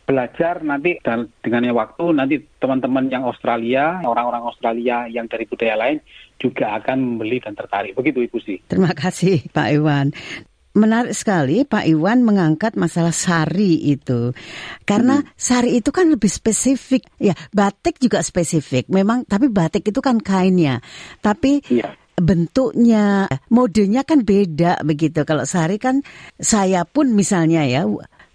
Belajar 0.08 0.64
nanti 0.64 1.04
dan 1.04 1.28
dengannya 1.44 1.76
waktu 1.76 2.16
nanti 2.16 2.40
teman-teman 2.64 3.12
yang 3.12 3.28
Australia, 3.28 4.00
orang-orang 4.08 4.48
Australia 4.48 5.04
yang 5.12 5.28
dari 5.28 5.44
budaya 5.44 5.76
lain 5.76 6.00
juga 6.40 6.80
akan 6.80 6.96
membeli 7.20 7.44
dan 7.44 7.60
tertarik. 7.60 7.92
Begitu 7.92 8.24
Ibu 8.24 8.40
sih. 8.40 8.58
Terima 8.72 8.96
kasih 8.96 9.52
Pak 9.52 9.68
Iwan. 9.68 10.16
Menarik 10.78 11.18
sekali 11.18 11.66
Pak 11.66 11.90
Iwan 11.90 12.22
mengangkat 12.22 12.78
masalah 12.78 13.10
sari 13.10 13.82
itu. 13.90 14.30
Karena 14.86 15.26
hmm. 15.26 15.34
sari 15.34 15.82
itu 15.82 15.90
kan 15.90 16.06
lebih 16.14 16.30
spesifik. 16.30 17.10
Ya, 17.18 17.34
batik 17.50 17.98
juga 17.98 18.22
spesifik. 18.22 18.86
Memang 18.94 19.26
tapi 19.26 19.50
batik 19.50 19.90
itu 19.90 19.98
kan 20.06 20.22
kainnya. 20.22 20.86
Tapi 21.26 21.66
ya 21.74 21.98
bentuknya, 22.18 23.30
modenya 23.54 24.02
kan 24.02 24.26
beda 24.26 24.82
begitu. 24.82 25.22
Kalau 25.22 25.46
sari 25.46 25.78
kan 25.78 26.02
saya 26.42 26.82
pun 26.84 27.14
misalnya 27.14 27.62
ya 27.66 27.86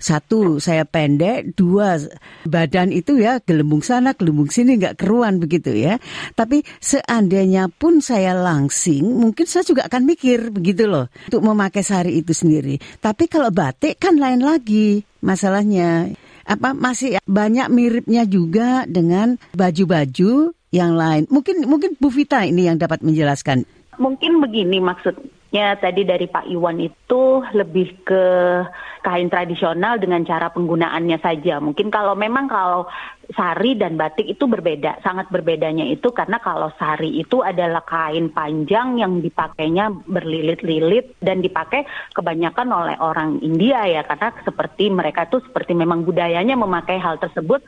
satu 0.02 0.58
saya 0.58 0.82
pendek, 0.82 1.54
dua 1.54 1.96
badan 2.42 2.90
itu 2.90 3.22
ya 3.22 3.38
gelembung 3.38 3.86
sana, 3.86 4.18
gelembung 4.18 4.50
sini 4.50 4.76
nggak 4.76 4.98
keruan 4.98 5.38
begitu 5.38 5.70
ya. 5.70 6.02
Tapi 6.34 6.66
seandainya 6.82 7.70
pun 7.70 8.02
saya 8.02 8.34
langsing, 8.34 9.06
mungkin 9.06 9.46
saya 9.46 9.62
juga 9.62 9.86
akan 9.86 10.02
mikir 10.02 10.50
begitu 10.50 10.90
loh 10.90 11.06
untuk 11.30 11.46
memakai 11.46 11.86
sari 11.86 12.18
itu 12.18 12.34
sendiri. 12.34 12.82
Tapi 12.98 13.30
kalau 13.30 13.54
batik 13.54 14.02
kan 14.02 14.18
lain 14.18 14.42
lagi 14.42 15.06
masalahnya. 15.22 16.10
Apa 16.42 16.74
masih 16.74 17.22
banyak 17.22 17.70
miripnya 17.70 18.26
juga 18.26 18.82
dengan 18.90 19.38
baju-baju 19.54 20.50
yang 20.74 20.98
lain. 20.98 21.30
Mungkin 21.30 21.62
mungkin 21.70 21.94
Bu 22.02 22.10
Vita 22.10 22.42
ini 22.42 22.66
yang 22.66 22.82
dapat 22.82 23.06
menjelaskan. 23.06 23.62
Mungkin 24.02 24.42
begini 24.42 24.82
maksud 24.82 25.14
Ya 25.52 25.76
tadi 25.76 26.08
dari 26.08 26.32
Pak 26.32 26.48
Iwan 26.48 26.80
itu 26.80 27.44
lebih 27.52 28.08
ke 28.08 28.24
kain 29.04 29.28
tradisional 29.28 30.00
dengan 30.00 30.24
cara 30.24 30.48
penggunaannya 30.48 31.20
saja. 31.20 31.60
Mungkin 31.60 31.92
kalau 31.92 32.16
memang 32.16 32.48
kalau 32.48 32.88
sari 33.36 33.76
dan 33.76 34.00
batik 34.00 34.24
itu 34.32 34.48
berbeda, 34.48 35.04
sangat 35.04 35.28
berbedanya 35.28 35.84
itu 35.84 36.08
karena 36.08 36.40
kalau 36.40 36.72
sari 36.80 37.20
itu 37.20 37.44
adalah 37.44 37.84
kain 37.84 38.32
panjang 38.32 38.96
yang 38.96 39.20
dipakainya 39.20 39.92
berlilit-lilit 40.08 41.20
dan 41.20 41.44
dipakai 41.44 41.84
kebanyakan 42.16 42.72
oleh 42.72 42.96
orang 42.96 43.36
India 43.44 43.84
ya 43.84 44.08
karena 44.08 44.32
seperti 44.48 44.88
mereka 44.88 45.28
tuh 45.28 45.44
seperti 45.44 45.76
memang 45.76 46.08
budayanya 46.08 46.56
memakai 46.56 46.96
hal 46.96 47.20
tersebut. 47.20 47.60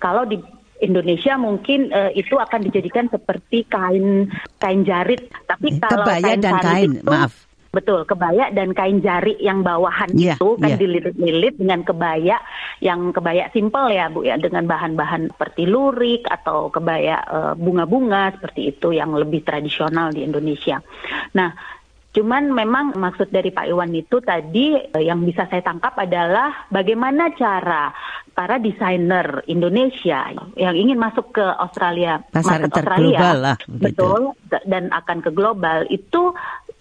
Kalau 0.00 0.24
di 0.24 0.40
Indonesia 0.80 1.34
mungkin 1.40 1.88
uh, 1.92 2.12
itu 2.12 2.36
akan 2.36 2.60
dijadikan 2.68 3.08
seperti 3.08 3.64
kain 3.66 4.28
kain 4.60 4.82
jarit. 4.84 5.28
Tapi 5.48 5.80
kalau 5.80 6.04
kebaya 6.04 6.22
kain 6.22 6.40
dan 6.40 6.54
kain, 6.60 6.90
itu, 7.00 7.08
maaf. 7.08 7.32
Betul, 7.76 8.08
kebaya 8.08 8.48
dan 8.56 8.72
kain 8.72 9.04
jari 9.04 9.36
yang 9.36 9.60
bawahan 9.60 10.08
yeah, 10.16 10.40
itu 10.40 10.56
kan 10.56 10.72
yeah. 10.72 10.80
dililit-lilit 10.80 11.60
dengan 11.60 11.84
kebaya 11.84 12.40
yang 12.80 13.12
kebaya 13.12 13.52
simpel 13.52 13.92
ya 13.92 14.08
Bu 14.08 14.24
ya 14.24 14.40
dengan 14.40 14.64
bahan-bahan 14.64 15.36
seperti 15.36 15.68
lurik 15.68 16.24
atau 16.24 16.72
kebaya 16.72 17.20
uh, 17.28 17.52
bunga-bunga 17.52 18.32
seperti 18.40 18.72
itu 18.72 18.96
yang 18.96 19.12
lebih 19.12 19.44
tradisional 19.44 20.08
di 20.08 20.24
Indonesia. 20.24 20.80
Nah, 21.36 21.52
Cuman 22.16 22.48
memang 22.48 22.96
maksud 22.96 23.28
dari 23.28 23.52
Pak 23.52 23.68
Iwan 23.68 23.92
itu 23.92 24.24
tadi 24.24 24.72
eh, 24.72 25.04
yang 25.04 25.20
bisa 25.20 25.44
saya 25.52 25.60
tangkap 25.60 25.92
adalah 26.00 26.64
bagaimana 26.72 27.28
cara 27.36 27.92
para 28.32 28.56
desainer 28.56 29.44
Indonesia 29.52 30.32
yang 30.56 30.72
ingin 30.76 30.96
masuk 30.96 31.36
ke 31.36 31.44
Australia, 31.44 32.24
pasar 32.32 32.64
Australia, 32.64 33.36
lah, 33.36 33.56
betul, 33.68 34.32
dan 34.64 34.88
akan 34.92 35.24
ke 35.24 35.30
global 35.32 35.84
itu 35.92 36.32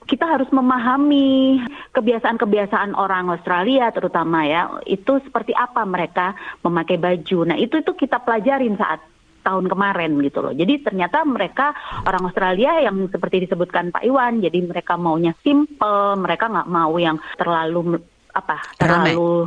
kita 0.06 0.24
harus 0.24 0.48
memahami 0.54 1.60
kebiasaan-kebiasaan 1.92 2.94
orang 2.94 3.28
Australia 3.34 3.90
terutama 3.90 4.46
ya 4.46 4.72
itu 4.86 5.20
seperti 5.26 5.52
apa 5.52 5.82
mereka 5.84 6.38
memakai 6.62 6.96
baju. 6.96 7.44
Nah 7.44 7.58
itu 7.58 7.82
itu 7.82 7.92
kita 7.92 8.22
pelajarin 8.22 8.78
saat 8.78 9.02
tahun 9.46 9.70
kemarin 9.70 10.18
gitu 10.26 10.42
loh. 10.42 10.54
Jadi 10.58 10.82
ternyata 10.82 11.22
mereka 11.22 11.78
orang 12.02 12.26
Australia 12.26 12.82
yang 12.82 13.06
seperti 13.14 13.46
disebutkan 13.46 13.94
Pak 13.94 14.02
Iwan, 14.02 14.42
jadi 14.42 14.66
mereka 14.66 14.98
maunya 14.98 15.38
simple, 15.46 16.18
mereka 16.18 16.50
nggak 16.50 16.70
mau 16.70 16.98
yang 16.98 17.22
terlalu 17.38 18.02
apa 18.34 18.58
terlalu 18.82 19.46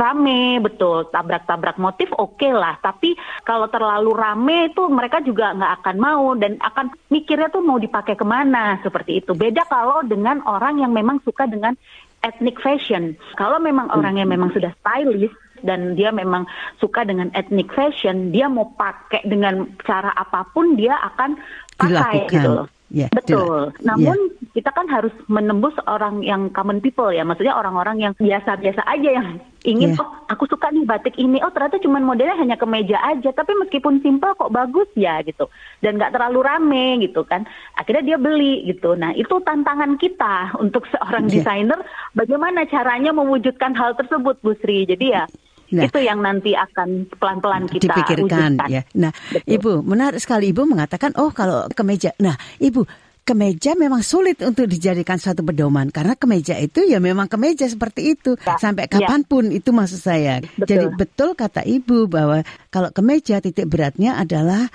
rame 0.00 0.58
betul. 0.64 1.12
Tabrak-tabrak 1.12 1.76
motif 1.76 2.08
oke 2.16 2.40
okay 2.40 2.52
lah 2.56 2.80
tapi 2.80 3.12
kalau 3.44 3.68
terlalu 3.68 4.16
rame 4.16 4.72
itu 4.72 4.82
mereka 4.88 5.20
juga 5.20 5.52
nggak 5.52 5.72
akan 5.84 5.96
mau 6.00 6.32
dan 6.34 6.56
akan 6.56 6.88
mikirnya 7.12 7.52
tuh 7.52 7.60
mau 7.60 7.76
dipakai 7.76 8.16
ke 8.16 8.24
mana 8.24 8.80
seperti 8.80 9.20
itu. 9.20 9.36
Beda 9.36 9.68
kalau 9.68 10.00
dengan 10.02 10.40
orang 10.48 10.80
yang 10.80 10.92
memang 10.96 11.20
suka 11.20 11.44
dengan 11.44 11.76
ethnic 12.20 12.60
fashion. 12.60 13.16
Kalau 13.36 13.56
memang 13.60 13.88
orang 13.92 14.20
yang 14.20 14.28
memang 14.28 14.52
sudah 14.52 14.72
stylish 14.80 15.32
dan 15.62 15.94
dia 15.94 16.10
memang 16.10 16.44
suka 16.78 17.04
dengan 17.06 17.32
ethnic 17.32 17.70
fashion, 17.72 18.32
dia 18.32 18.48
mau 18.50 18.72
pakai 18.74 19.24
dengan 19.26 19.68
cara 19.86 20.12
apa 20.16 20.46
pun 20.52 20.74
dia 20.76 20.96
akan 21.14 21.36
pakai 21.80 22.28
Dilakukan. 22.28 22.34
gitu 22.36 22.50
loh. 22.52 22.68
Yeah, 22.90 23.06
Betul. 23.14 23.70
Yeah. 23.70 23.86
Namun 23.86 24.18
kita 24.50 24.74
kan 24.74 24.90
harus 24.90 25.14
menembus 25.30 25.78
orang 25.86 26.26
yang 26.26 26.50
common 26.50 26.82
people 26.82 27.14
ya, 27.14 27.22
maksudnya 27.22 27.54
orang-orang 27.54 28.02
yang 28.02 28.12
biasa-biasa 28.18 28.82
aja 28.82 29.14
yang 29.14 29.38
ingin 29.62 29.94
yeah. 29.94 30.02
oh 30.02 30.10
aku 30.26 30.50
suka 30.50 30.74
nih 30.74 30.82
batik 30.82 31.14
ini, 31.14 31.38
oh 31.38 31.54
ternyata 31.54 31.78
cuma 31.78 32.02
modelnya 32.02 32.34
hanya 32.34 32.58
kemeja 32.58 32.98
aja, 32.98 33.30
tapi 33.30 33.54
meskipun 33.62 34.02
simple 34.02 34.34
kok 34.34 34.50
bagus 34.50 34.90
ya 34.98 35.22
gitu, 35.22 35.46
dan 35.86 36.02
nggak 36.02 36.18
terlalu 36.18 36.42
rame 36.42 36.86
gitu 37.06 37.22
kan, 37.22 37.46
akhirnya 37.78 38.02
dia 38.02 38.18
beli 38.18 38.66
gitu. 38.66 38.98
Nah 38.98 39.14
itu 39.14 39.38
tantangan 39.38 39.94
kita 39.94 40.58
untuk 40.58 40.82
seorang 40.90 41.30
yeah. 41.30 41.46
desainer, 41.46 41.78
bagaimana 42.18 42.66
caranya 42.66 43.14
mewujudkan 43.14 43.70
hal 43.78 43.94
tersebut, 43.94 44.42
Bu 44.42 44.58
Sri. 44.58 44.82
Jadi 44.82 45.14
ya 45.14 45.30
Nah, 45.70 45.86
itu 45.86 45.98
yang 46.02 46.18
nanti 46.18 46.52
akan 46.54 47.06
pelan-pelan 47.14 47.70
kita 47.70 47.94
dipikirkan 47.94 48.58
wujudkan. 48.58 48.68
ya. 48.70 48.82
Nah, 48.98 49.14
Betul. 49.30 49.54
Ibu, 49.54 49.72
menarik 49.86 50.18
sekali 50.18 50.50
Ibu 50.50 50.66
mengatakan 50.66 51.14
oh 51.18 51.30
kalau 51.30 51.70
kemeja. 51.70 52.10
Nah, 52.18 52.34
Ibu 52.58 52.82
kemeja 53.22 53.78
memang 53.78 54.02
sulit 54.02 54.42
untuk 54.42 54.66
dijadikan 54.66 55.14
suatu 55.14 55.46
pedoman 55.46 55.86
karena 55.94 56.18
kemeja 56.18 56.58
itu 56.58 56.82
ya 56.82 56.98
memang 56.98 57.30
kemeja 57.30 57.70
seperti 57.70 58.18
itu 58.18 58.34
Ya, 58.42 58.58
sampai 58.58 58.90
ya. 58.90 58.98
kapan 58.98 59.22
pun 59.22 59.54
itu 59.54 59.70
maksud 59.70 60.00
saya. 60.02 60.42
Betul. 60.58 60.66
Jadi 60.66 60.86
betul 60.98 61.30
kata 61.38 61.62
ibu 61.62 62.10
bahwa 62.10 62.42
kalau 62.74 62.90
kemeja 62.90 63.38
titik 63.38 63.70
beratnya 63.70 64.18
adalah 64.18 64.66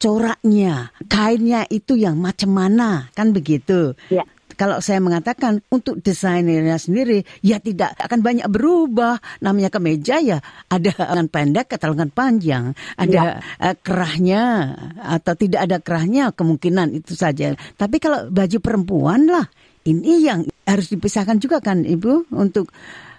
coraknya, 0.00 0.88
kainnya 1.12 1.68
itu 1.68 1.92
yang 1.98 2.16
macam 2.16 2.56
mana 2.56 3.12
kan 3.12 3.36
begitu. 3.36 3.92
Ya. 4.08 4.24
Kalau 4.60 4.84
saya 4.84 5.00
mengatakan 5.00 5.64
untuk 5.72 6.04
desainernya 6.04 6.76
sendiri, 6.76 7.24
ya 7.40 7.56
tidak 7.64 7.96
akan 7.96 8.20
banyak 8.20 8.44
berubah. 8.52 9.16
Namanya 9.40 9.72
kemeja 9.72 10.20
ya 10.20 10.36
ada 10.68 10.92
lengan 10.92 11.32
pendek 11.32 11.72
atau 11.80 11.96
lengan 11.96 12.12
panjang, 12.12 12.64
ada 13.00 13.40
eh, 13.56 13.72
kerahnya 13.80 14.42
atau 15.00 15.32
tidak 15.32 15.64
ada 15.64 15.80
kerahnya 15.80 16.36
kemungkinan 16.36 16.92
itu 16.92 17.16
saja. 17.16 17.56
Tapi 17.56 17.96
kalau 17.96 18.28
baju 18.28 18.58
perempuan 18.60 19.24
lah, 19.24 19.48
ini 19.88 20.28
yang 20.28 20.44
harus 20.68 20.92
dipisahkan 20.92 21.40
juga 21.40 21.64
kan 21.64 21.88
Ibu 21.88 22.28
untuk 22.36 22.68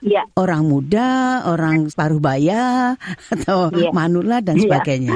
Ya. 0.02 0.26
orang 0.34 0.66
muda, 0.66 1.46
orang 1.46 1.86
separuh 1.86 2.18
baya 2.18 2.98
atau 3.34 3.70
Iya. 3.70 3.94
manula 3.94 4.42
dan 4.42 4.58
Iya. 4.58 4.66
sebagainya. 4.66 5.14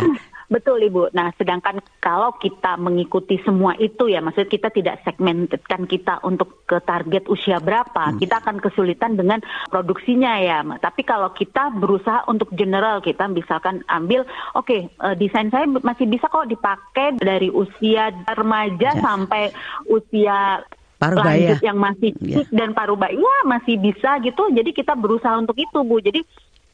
Betul 0.56 0.88
Ibu. 0.88 1.12
Nah, 1.12 1.36
sedangkan 1.36 1.84
kalau 2.00 2.32
kita 2.40 2.80
mengikuti 2.80 3.36
semua 3.44 3.76
itu 3.76 4.08
ya, 4.08 4.24
maksudnya 4.24 4.48
kita 4.48 4.72
tidak 4.72 5.04
segmentedkan 5.04 5.84
kita 5.84 6.24
untuk 6.24 6.64
ke 6.64 6.80
target 6.80 7.28
usia 7.28 7.60
berapa, 7.60 8.16
kita 8.16 8.40
akan 8.40 8.64
kesulitan 8.64 9.20
dengan 9.20 9.44
produksinya 9.68 10.40
ya. 10.40 10.64
Tapi 10.80 11.04
kalau 11.04 11.36
kita 11.36 11.76
berusaha 11.76 12.24
untuk 12.32 12.56
general, 12.56 13.04
kita 13.04 13.28
misalkan 13.28 13.84
ambil, 13.92 14.24
oke, 14.56 14.88
eh, 14.88 15.16
desain 15.20 15.52
saya 15.52 15.68
masih 15.68 16.08
bisa 16.08 16.32
kok 16.32 16.48
dipakai 16.48 17.20
dari 17.20 17.52
usia 17.52 18.16
remaja 18.32 18.96
Ya. 18.96 19.02
sampai 19.02 19.50
usia 19.92 20.64
Paruh 20.96 21.20
lanjut 21.20 21.60
yang 21.60 21.76
masih 21.76 22.16
fit 22.16 22.48
dan 22.56 22.72
paruh 22.72 22.96
baya 22.96 23.20
ya 23.20 23.36
masih 23.44 23.76
bisa 23.76 24.16
gitu. 24.24 24.48
Jadi 24.48 24.72
kita 24.72 24.96
berusaha 24.96 25.36
untuk 25.36 25.60
itu 25.60 25.84
Bu. 25.84 26.00
Jadi 26.00 26.24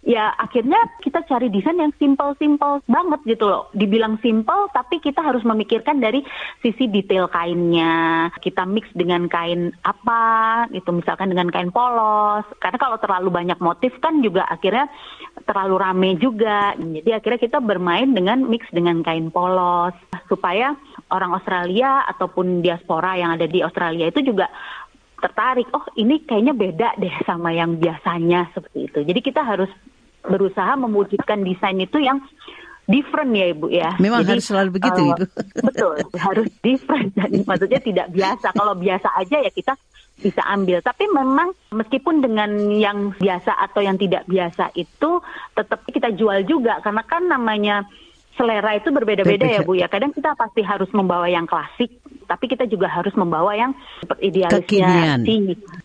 ya 0.01 0.33
akhirnya 0.33 0.81
kita 1.05 1.21
cari 1.29 1.53
desain 1.53 1.77
yang 1.77 1.93
simple-simple 2.01 2.81
banget 2.89 3.21
gitu 3.37 3.45
loh. 3.45 3.69
Dibilang 3.73 4.17
simple 4.19 4.69
tapi 4.73 4.97
kita 4.97 5.21
harus 5.21 5.45
memikirkan 5.45 6.01
dari 6.01 6.25
sisi 6.61 6.89
detail 6.89 7.29
kainnya. 7.29 8.29
Kita 8.41 8.65
mix 8.65 8.89
dengan 8.97 9.29
kain 9.29 9.69
apa 9.85 10.65
gitu 10.73 10.89
misalkan 10.91 11.29
dengan 11.29 11.49
kain 11.53 11.69
polos. 11.69 12.45
Karena 12.57 12.77
kalau 12.81 12.97
terlalu 12.97 13.29
banyak 13.29 13.59
motif 13.61 13.93
kan 14.01 14.19
juga 14.25 14.49
akhirnya 14.49 14.89
terlalu 15.45 15.75
rame 15.77 16.09
juga. 16.17 16.73
Jadi 16.75 17.09
akhirnya 17.13 17.39
kita 17.39 17.59
bermain 17.61 18.09
dengan 18.09 18.41
mix 18.45 18.65
dengan 18.73 19.05
kain 19.05 19.29
polos 19.29 19.93
supaya 20.25 20.73
orang 21.13 21.37
Australia 21.37 22.07
ataupun 22.09 22.65
diaspora 22.65 23.19
yang 23.19 23.37
ada 23.37 23.45
di 23.45 23.61
Australia 23.61 24.09
itu 24.09 24.25
juga 24.25 24.49
tertarik. 25.21 25.69
Oh, 25.71 25.85
ini 25.95 26.25
kayaknya 26.25 26.57
beda 26.57 26.89
deh 26.97 27.15
sama 27.23 27.53
yang 27.53 27.77
biasanya 27.77 28.49
seperti 28.57 28.89
itu. 28.89 28.99
Jadi 29.05 29.19
kita 29.21 29.45
harus 29.45 29.69
berusaha 30.25 30.73
mewujudkan 30.77 31.41
desain 31.41 31.77
itu 31.81 31.97
yang 32.01 32.21
different 32.89 33.31
ya 33.31 33.45
Ibu 33.53 33.67
ya. 33.71 33.89
Memang 34.01 34.25
Jadi, 34.25 34.31
harus 34.37 34.45
selalu 34.45 34.69
begitu, 34.81 35.01
eh, 35.01 35.09
Ibu. 35.13 35.23
Betul, 35.71 35.95
harus 36.17 36.49
different. 36.59 37.09
Jadi 37.19 37.37
maksudnya 37.47 37.79
tidak 37.79 38.07
biasa. 38.11 38.47
Kalau 38.51 38.73
biasa 38.75 39.07
aja 39.15 39.37
ya 39.39 39.51
kita 39.51 39.73
bisa 40.21 40.41
ambil. 40.51 40.83
Tapi 40.83 41.09
memang 41.09 41.55
meskipun 41.73 42.21
dengan 42.21 42.51
yang 42.69 43.15
biasa 43.17 43.57
atau 43.57 43.81
yang 43.81 43.97
tidak 43.97 44.27
biasa 44.27 44.75
itu 44.77 45.23
tetap 45.57 45.81
kita 45.89 46.13
jual 46.13 46.45
juga 46.45 46.77
karena 46.83 47.03
kan 47.07 47.23
namanya 47.25 47.87
selera 48.35 48.75
itu 48.75 48.89
berbeda-beda 48.89 49.45
ya 49.45 49.61
Bu 49.61 49.75
ya. 49.75 49.87
Kadang 49.87 50.11
kita 50.11 50.33
pasti 50.33 50.61
harus 50.61 50.87
membawa 50.91 51.27
yang 51.27 51.43
klasik, 51.45 51.91
tapi 52.25 52.47
kita 52.47 52.65
juga 52.65 52.87
harus 52.87 53.11
membawa 53.13 53.51
yang 53.53 53.71
idealisnya 54.17 54.63
Kekinian. 54.63 55.19
si 55.23 55.35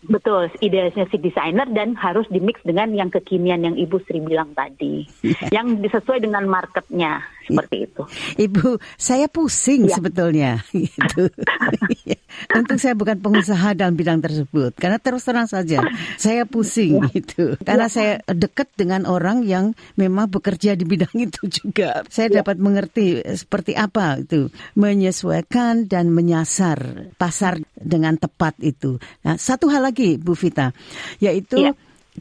betul 0.07 0.47
idealisnya 0.59 1.05
si 1.11 1.17
desainer 1.19 1.67
dan 1.69 1.93
harus 1.95 2.23
dimix 2.27 2.59
dengan 2.63 2.87
yang 2.91 3.09
kekinian 3.11 3.61
yang 3.61 3.75
Ibu 3.75 3.99
Sri 4.03 4.19
bilang 4.19 4.51
tadi, 4.53 5.03
yang 5.55 5.79
sesuai 5.79 6.23
dengan 6.23 6.47
marketnya 6.47 7.19
seperti 7.47 7.87
itu. 7.87 8.01
Ibu, 8.43 8.75
saya 8.99 9.31
pusing 9.31 9.87
Ya. 9.87 9.95
sebetulnya 9.95 10.51
gitu. 10.75 11.31
Untuk 12.59 12.77
saya 12.77 12.93
bukan 12.93 13.17
pengusaha 13.17 13.71
dalam 13.71 13.95
bidang 13.95 14.19
tersebut 14.19 14.75
karena 14.75 14.99
terus 14.99 15.23
terang 15.23 15.47
saja 15.47 15.79
saya 16.19 16.43
pusing 16.43 16.99
gitu. 17.11 17.55
Karena 17.63 17.87
saya 17.87 18.19
dekat 18.27 18.67
dengan 18.75 19.07
orang 19.07 19.47
yang 19.47 19.71
memang 19.95 20.27
bekerja 20.27 20.75
di 20.75 20.83
bidang 20.83 21.11
itu 21.17 21.47
juga. 21.47 22.03
Saya 22.11 22.29
dapat 22.41 22.55
mengerti 22.61 23.17
seperti 23.23 23.73
apa 23.73 24.21
itu 24.21 24.49
menyesuaikan 24.77 25.89
dan 25.89 26.13
menyasar 26.13 27.09
pasar 27.15 27.57
dengan 27.73 28.17
tepat 28.17 28.57
itu. 28.61 29.01
Nah, 29.25 29.37
satu 29.37 29.69
hal 29.69 29.85
lagi 29.87 30.17
Bu 30.21 30.37
Vita, 30.37 30.73
yaitu 31.17 31.57
Ya. 31.59 31.71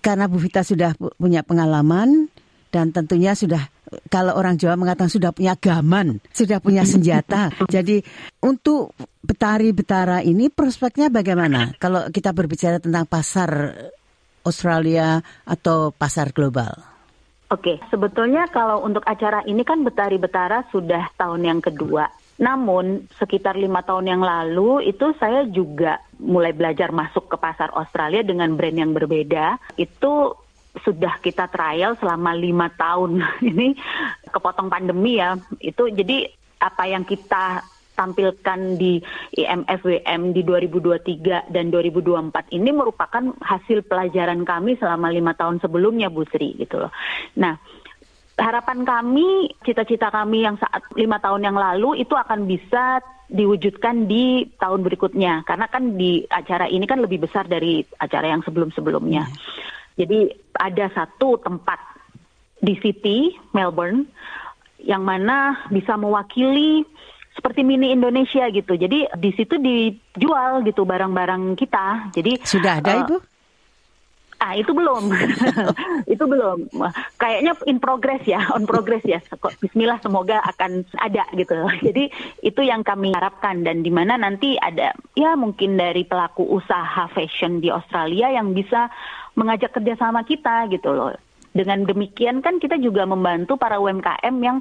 karena 0.01 0.29
Bu 0.29 0.41
Vita 0.41 0.65
sudah 0.65 0.97
pu- 0.97 1.13
punya 1.17 1.45
pengalaman 1.45 2.29
dan 2.73 2.93
tentunya 2.93 3.33
sudah 3.33 3.69
kalau 4.11 4.35
orang 4.35 4.59
Jawa 4.59 4.75
mengatakan 4.75 5.07
sudah 5.07 5.31
punya 5.31 5.55
gaman, 5.55 6.19
sudah 6.35 6.59
punya 6.59 6.83
senjata. 6.83 7.55
Jadi 7.75 8.03
untuk 8.43 8.93
Betari 9.23 9.71
Betara 9.75 10.23
ini 10.23 10.51
prospeknya 10.51 11.11
bagaimana? 11.11 11.75
Kalau 11.79 12.11
kita 12.11 12.31
berbicara 12.35 12.79
tentang 12.83 13.07
pasar 13.07 13.75
Australia 14.47 15.19
atau 15.43 15.91
pasar 15.91 16.31
global. 16.31 16.96
Oke, 17.47 17.79
sebetulnya 17.95 18.51
kalau 18.51 18.83
untuk 18.83 19.07
acara 19.07 19.47
ini 19.47 19.63
kan 19.63 19.87
Betari 19.87 20.19
Betara 20.19 20.67
sudah 20.75 21.15
tahun 21.15 21.47
yang 21.47 21.61
kedua. 21.63 22.11
Namun 22.43 23.07
sekitar 23.17 23.55
lima 23.55 23.87
tahun 23.87 24.13
yang 24.13 24.23
lalu 24.23 24.91
itu 24.91 25.15
saya 25.17 25.47
juga 25.49 26.03
mulai 26.19 26.51
belajar 26.53 26.91
masuk 26.91 27.31
ke 27.31 27.37
pasar 27.39 27.71
Australia 27.73 28.27
dengan 28.27 28.51
brand 28.59 28.77
yang 28.77 28.93
berbeda. 28.93 29.57
Itu 29.79 30.37
sudah 30.83 31.23
kita 31.23 31.47
trial 31.49 31.95
selama 31.97 32.35
lima 32.35 32.67
tahun. 32.75 33.23
Ini 33.55 33.79
kepotong 34.29 34.67
pandemi 34.67 35.23
ya. 35.23 35.39
Itu 35.63 35.89
jadi 35.89 36.29
apa 36.61 36.91
yang 36.91 37.07
kita 37.07 37.63
tampilkan 37.97 38.77
di 38.77 39.01
IMFWM 39.35 40.37
di 40.37 40.43
2023 40.45 41.49
dan 41.51 41.73
2024 41.73 42.53
ini 42.53 42.71
merupakan 42.71 43.33
hasil 43.41 43.89
pelajaran 43.89 44.45
kami 44.45 44.77
selama 44.77 45.09
lima 45.09 45.33
tahun 45.33 45.59
sebelumnya 45.65 46.13
Bu 46.13 46.29
Sri 46.29 46.55
gitu 46.61 46.77
loh. 46.85 46.93
Nah 47.41 47.57
harapan 48.37 48.85
kami, 48.85 49.49
cita-cita 49.65 50.13
kami 50.13 50.45
yang 50.45 50.61
saat 50.61 50.85
lima 50.93 51.17
tahun 51.17 51.49
yang 51.49 51.57
lalu 51.57 52.05
itu 52.05 52.13
akan 52.13 52.45
bisa 52.45 53.01
diwujudkan 53.27 54.07
di 54.07 54.47
tahun 54.55 54.87
berikutnya 54.87 55.43
karena 55.43 55.67
kan 55.67 55.99
di 55.99 56.23
acara 56.31 56.71
ini 56.71 56.87
kan 56.87 57.03
lebih 57.03 57.27
besar 57.27 57.51
dari 57.51 57.83
acara 57.99 58.31
yang 58.31 58.45
sebelum-sebelumnya. 58.47 59.27
Jadi 59.97 60.31
ada 60.55 60.87
satu 60.93 61.41
tempat 61.41 61.81
di 62.61 62.77
City 62.79 63.33
Melbourne 63.57 64.07
yang 64.85 65.03
mana 65.03 65.67
bisa 65.73 65.99
mewakili 65.99 66.87
seperti 67.37 67.61
mini 67.63 67.93
Indonesia 67.93 68.49
gitu. 68.49 68.75
Jadi 68.75 69.07
di 69.13 69.31
situ 69.37 69.61
dijual 69.61 70.65
gitu 70.65 70.89
barang-barang 70.89 71.55
kita. 71.61 72.11
Jadi 72.17 72.41
Sudah 72.43 72.81
ada 72.81 72.91
eh, 72.91 73.01
Ibu? 73.05 73.17
Ah 74.37 74.53
itu 74.53 74.69
belum, 74.77 75.09
itu 76.13 76.25
belum. 76.29 76.69
Kayaknya 77.17 77.57
in 77.65 77.81
progress 77.81 78.21
ya, 78.29 78.45
on 78.53 78.69
progress 78.69 79.01
ya. 79.09 79.17
Bismillah 79.65 79.97
semoga 80.05 80.45
akan 80.45 80.85
ada 81.01 81.25
gitu. 81.33 81.57
Jadi 81.81 82.13
itu 82.45 82.61
yang 82.61 82.85
kami 82.85 83.17
harapkan 83.17 83.65
dan 83.65 83.81
di 83.81 83.89
mana 83.89 84.21
nanti 84.21 84.61
ada 84.61 84.93
ya 85.17 85.33
mungkin 85.41 85.81
dari 85.81 86.05
pelaku 86.05 86.45
usaha 86.53 87.09
fashion 87.17 87.65
di 87.65 87.73
Australia 87.73 88.29
yang 88.29 88.53
bisa 88.53 88.93
mengajak 89.41 89.73
kerjasama 89.73 90.21
kita 90.29 90.69
gitu 90.69 90.93
loh. 90.93 91.17
Dengan 91.57 91.89
demikian 91.89 92.45
kan 92.45 92.61
kita 92.61 92.77
juga 92.77 93.09
membantu 93.09 93.57
para 93.57 93.81
UMKM 93.81 94.37
yang 94.45 94.61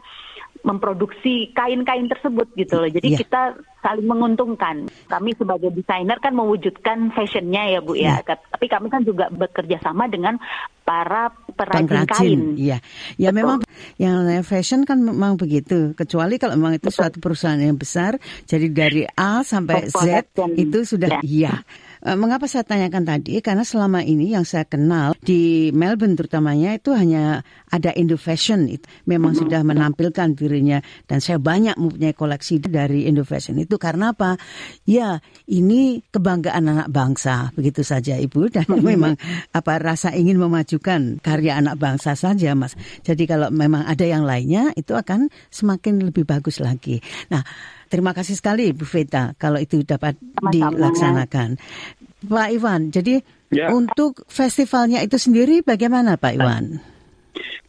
memproduksi 0.64 1.52
kain-kain 1.52 2.08
tersebut 2.08 2.48
gitu 2.56 2.80
loh. 2.80 2.90
Jadi 2.90 3.08
Iya. 3.14 3.20
kita 3.22 3.42
saling 3.84 4.08
menguntungkan. 4.08 4.90
Kami 5.06 5.38
sebagai 5.38 5.70
desainer 5.70 6.18
kan 6.18 6.34
mewujudkan 6.34 7.14
fashionnya 7.14 7.78
ya 7.78 7.80
Bu 7.86 7.94
ya. 7.94 8.24
Tapi 8.26 8.66
kami 8.66 8.90
kan 8.90 9.06
juga 9.06 9.30
bekerja 9.30 9.78
sama 9.84 10.10
dengan 10.10 10.40
para 10.82 11.30
perajin 11.54 12.06
kain. 12.10 12.42
Iya. 12.58 12.82
Ya 13.18 13.30
Betul. 13.30 13.38
memang 13.42 13.58
yang 14.02 14.14
namanya 14.22 14.42
fashion 14.42 14.86
kan 14.90 15.02
memang 15.02 15.38
begitu. 15.38 15.94
Kecuali 15.94 16.42
kalau 16.42 16.58
memang 16.58 16.78
itu 16.82 16.90
Betul. 16.90 16.98
suatu 16.98 17.18
perusahaan 17.22 17.62
yang 17.62 17.78
besar, 17.78 18.18
jadi 18.50 18.68
dari 18.72 19.04
A 19.14 19.46
sampai 19.46 19.92
Z 19.92 20.34
itu 20.58 20.82
sudah 20.86 21.22
Ya. 21.22 21.22
iya. 21.22 21.54
Eh, 21.62 21.85
Mengapa 22.06 22.46
saya 22.46 22.62
tanyakan 22.62 23.02
tadi? 23.02 23.42
Karena 23.42 23.66
selama 23.66 24.06
ini 24.06 24.38
yang 24.38 24.46
saya 24.46 24.62
kenal 24.62 25.18
di 25.26 25.74
Melbourne 25.74 26.14
terutamanya 26.14 26.78
itu 26.78 26.94
hanya 26.94 27.42
ada 27.74 27.90
Indo 27.98 28.14
Fashion. 28.14 28.70
Itu 28.70 28.86
memang 29.10 29.34
sudah 29.34 29.66
menampilkan 29.66 30.38
dirinya 30.38 30.86
dan 31.10 31.18
saya 31.18 31.42
banyak 31.42 31.74
mempunyai 31.74 32.14
koleksi 32.14 32.62
dari 32.62 33.10
Indo 33.10 33.26
Fashion 33.26 33.58
itu 33.58 33.82
karena 33.82 34.14
apa? 34.14 34.38
Ya, 34.86 35.18
ini 35.50 36.06
kebanggaan 36.14 36.70
anak 36.70 36.94
bangsa 36.94 37.50
begitu 37.58 37.82
saja 37.82 38.22
Ibu 38.22 38.50
dan 38.56 38.70
memang 38.70 39.18
apa 39.50 39.82
rasa 39.82 40.14
ingin 40.14 40.38
memajukan 40.38 41.18
karya 41.26 41.58
anak 41.58 41.82
bangsa 41.82 42.14
saja 42.14 42.54
Mas. 42.54 42.78
Jadi 43.02 43.26
kalau 43.26 43.50
memang 43.50 43.82
ada 43.82 44.06
yang 44.06 44.30
lainnya 44.30 44.70
itu 44.78 44.94
akan 44.94 45.34
semakin 45.50 46.06
lebih 46.06 46.30
bagus 46.30 46.62
lagi. 46.62 47.02
Nah, 47.34 47.42
terima 47.90 48.14
kasih 48.14 48.38
sekali 48.38 48.78
Bu 48.78 48.86
Veta 48.86 49.34
kalau 49.42 49.58
itu 49.58 49.82
dapat 49.82 50.22
Sama-sama. 50.22 50.54
dilaksanakan. 50.54 51.50
Pak 52.26 52.50
Iwan, 52.52 52.90
jadi 52.90 53.22
Ya. 53.54 53.70
untuk 53.70 54.26
festivalnya 54.26 55.06
itu 55.06 55.16
sendiri 55.22 55.62
bagaimana 55.62 56.18
Pak 56.18 56.34
Iwan? 56.36 56.82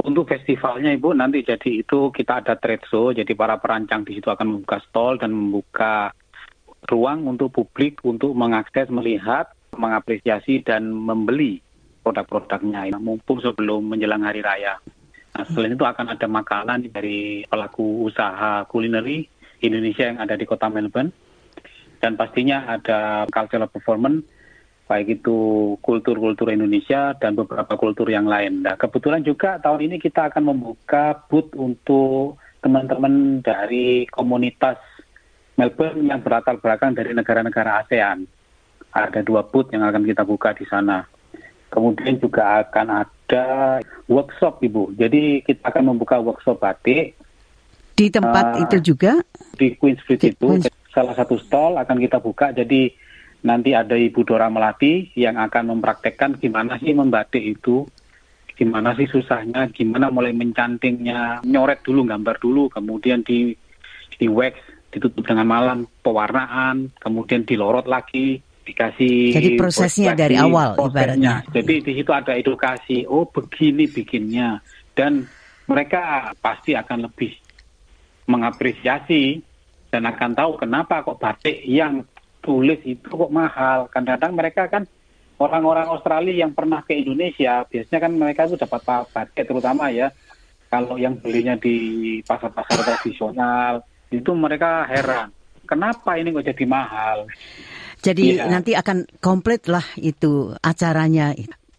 Untuk 0.03 0.29
festivalnya 0.29 0.93
Ibu 0.93 1.13
nanti 1.17 1.45
jadi 1.45 1.83
itu 1.85 2.11
kita 2.11 2.45
ada 2.45 2.55
trade 2.57 2.85
show, 2.89 3.13
jadi 3.13 3.29
para 3.37 3.61
perancang 3.61 4.03
di 4.03 4.17
situ 4.17 4.29
akan 4.29 4.59
membuka 4.61 4.79
stall 4.89 5.21
dan 5.21 5.33
membuka 5.33 6.13
ruang 6.87 7.27
untuk 7.27 7.51
publik 7.53 8.01
untuk 8.07 8.33
mengakses, 8.33 8.87
melihat, 8.89 9.51
mengapresiasi 9.75 10.63
dan 10.63 10.89
membeli 10.91 11.61
produk-produknya 12.07 12.95
mumpung 13.03 13.43
sebelum 13.43 13.83
menjelang 13.91 14.23
hari 14.23 14.41
raya. 14.41 14.79
Nah, 15.35 15.45
selain 15.53 15.75
itu 15.75 15.85
akan 15.85 16.15
ada 16.15 16.27
makanan 16.31 16.87
dari 16.95 17.43
pelaku 17.45 18.07
usaha 18.07 18.65
kulineri 18.71 19.27
Indonesia 19.61 20.09
yang 20.09 20.23
ada 20.23 20.39
di 20.39 20.47
kota 20.47 20.71
Melbourne 20.71 21.11
dan 21.99 22.15
pastinya 22.15 22.65
ada 22.71 23.27
cultural 23.29 23.69
performance 23.69 24.36
baik 24.87 25.21
itu 25.21 25.37
kultur-kultur 25.83 26.47
Indonesia 26.49 27.11
dan 27.19 27.35
beberapa 27.35 27.75
kultur 27.75 28.07
yang 28.07 28.25
lain. 28.25 28.63
Nah, 28.63 28.79
kebetulan 28.79 29.21
juga 29.21 29.59
tahun 29.59 29.91
ini 29.91 29.97
kita 29.99 30.31
akan 30.31 30.55
membuka 30.55 31.27
booth 31.27 31.51
untuk 31.59 32.39
teman-teman 32.63 33.43
dari 33.43 34.07
komunitas 34.07 34.79
Melbourne 35.57 36.07
yang 36.07 36.23
berlatar 36.23 36.61
belakang 36.63 36.95
dari 36.95 37.11
negara-negara 37.11 37.83
ASEAN. 37.83 38.29
Ada 38.93 39.27
dua 39.27 39.43
booth 39.43 39.75
yang 39.75 39.83
akan 39.83 40.07
kita 40.07 40.23
buka 40.23 40.55
di 40.55 40.63
sana. 40.65 41.03
Kemudian 41.67 42.23
juga 42.23 42.63
akan 42.63 42.87
ada 43.05 43.47
workshop, 44.07 44.63
Ibu. 44.63 44.95
Jadi 44.95 45.43
kita 45.43 45.67
akan 45.67 45.93
membuka 45.93 46.23
workshop 46.23 46.63
batik 46.63 47.19
Di 47.97 48.13
tempat 48.13 48.55
Ah. 48.55 48.61
itu 48.61 48.93
juga? 48.93 49.17
di 49.57 49.73
Queen 49.73 49.97
Street 49.97 50.21
Di 50.21 50.31
itu 50.31 50.47
Queen- 50.47 50.69
salah 50.93 51.17
satu 51.17 51.41
stall 51.41 51.81
akan 51.81 51.97
kita 51.97 52.21
buka 52.21 52.53
jadi 52.53 52.93
nanti 53.47 53.71
ada 53.73 53.95
Ibu 53.95 54.27
Dora 54.27 54.51
Melati 54.51 55.15
yang 55.15 55.39
akan 55.39 55.79
mempraktekkan 55.79 56.43
gimana 56.43 56.77
sih 56.83 56.91
membatik 56.91 57.41
itu 57.41 57.87
gimana 58.59 58.97
sih 58.99 59.07
susahnya 59.07 59.71
gimana 59.71 60.11
mulai 60.11 60.35
mencantingnya 60.35 61.47
nyoret 61.47 61.87
dulu 61.87 62.03
gambar 62.09 62.37
dulu 62.43 62.67
kemudian 62.73 63.23
di 63.23 63.55
di 64.17 64.27
wax 64.27 64.57
ditutup 64.91 65.23
dengan 65.29 65.47
malam 65.47 65.79
pewarnaan 66.03 66.91
kemudian 66.99 67.45
dilorot 67.45 67.85
lagi 67.87 68.41
dikasih 68.67 69.31
Jadi 69.31 69.49
prosesnya 69.55 70.17
dari 70.19 70.35
awal 70.35 70.75
prosesnya. 70.75 70.99
ibaratnya. 70.99 71.35
jadi 71.55 71.75
di 71.85 71.93
situ 71.95 72.11
ada 72.11 72.33
edukasi 72.35 73.07
oh 73.07 73.29
begini 73.31 73.87
bikinnya 73.87 74.59
dan 74.97 75.23
mereka 75.71 76.33
pasti 76.41 76.75
akan 76.75 77.07
lebih 77.07 77.37
mengapresiasi 78.27 79.39
dan 79.93 80.03
akan 80.09 80.35
tahu 80.35 80.51
kenapa 80.59 81.05
kok 81.07 81.21
batik 81.21 81.63
yang 81.63 82.03
tulis 82.47 82.79
itu 82.87 83.03
kok 83.03 83.35
mahal. 83.35 83.91
Kadang-kadang 83.91 84.33
mereka 84.39 84.63
kan 84.71 84.87
orang-orang 85.43 85.91
Australia 85.91 86.47
yang 86.47 86.55
pernah 86.55 86.81
ke 86.87 86.95
Indonesia, 86.95 87.67
biasanya 87.67 88.01
kan 88.01 88.13
mereka 88.15 88.47
itu 88.47 88.57
dapat 88.57 88.81
pa- 88.87 89.09
batik 89.11 89.45
terutama 89.45 89.91
ya. 89.91 90.15
Kalau 90.71 90.95
yang 90.99 91.19
belinya 91.19 91.59
di 91.59 91.77
pasar-pasar 92.23 92.83
tradisional, 92.83 93.83
itu 94.11 94.31
mereka 94.35 94.87
heran. 94.87 95.31
Kenapa 95.67 96.15
ini 96.15 96.31
kok 96.31 96.47
jadi 96.47 96.65
mahal? 96.67 97.27
Jadi 98.03 98.39
Iya. 98.39 98.47
nanti 98.47 98.79
akan 98.79 99.19
komplit 99.19 99.67
lah 99.67 99.83
itu 99.99 100.55
acaranya. 100.63 101.35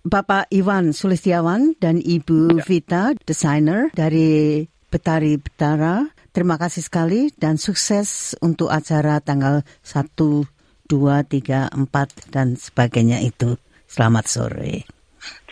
Bapak 0.08 0.48
Iwan 0.52 0.96
Sulistiawan 0.96 1.76
dan 1.80 2.00
Ibu 2.00 2.64
Vita, 2.64 3.12
desainer 3.28 3.92
dari 3.92 4.64
Betari 4.88 5.36
Betara. 5.36 6.08
Terima 6.32 6.56
kasih 6.56 6.86
sekali 6.86 7.34
dan 7.36 7.60
sukses 7.60 8.38
untuk 8.40 8.72
acara 8.72 9.20
tanggal 9.20 9.68
1, 9.84 10.48
2, 10.88 11.28
3, 11.28 11.70
4 11.70 12.34
dan 12.34 12.56
sebagainya 12.56 13.22
itu. 13.22 13.60
Selamat 13.88 14.26
sore. 14.28 14.84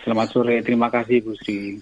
Selamat 0.03 0.27
sore, 0.31 0.61
terima 0.61 0.87
kasih 0.91 1.23
Bu 1.23 1.33
Sri. 1.39 1.81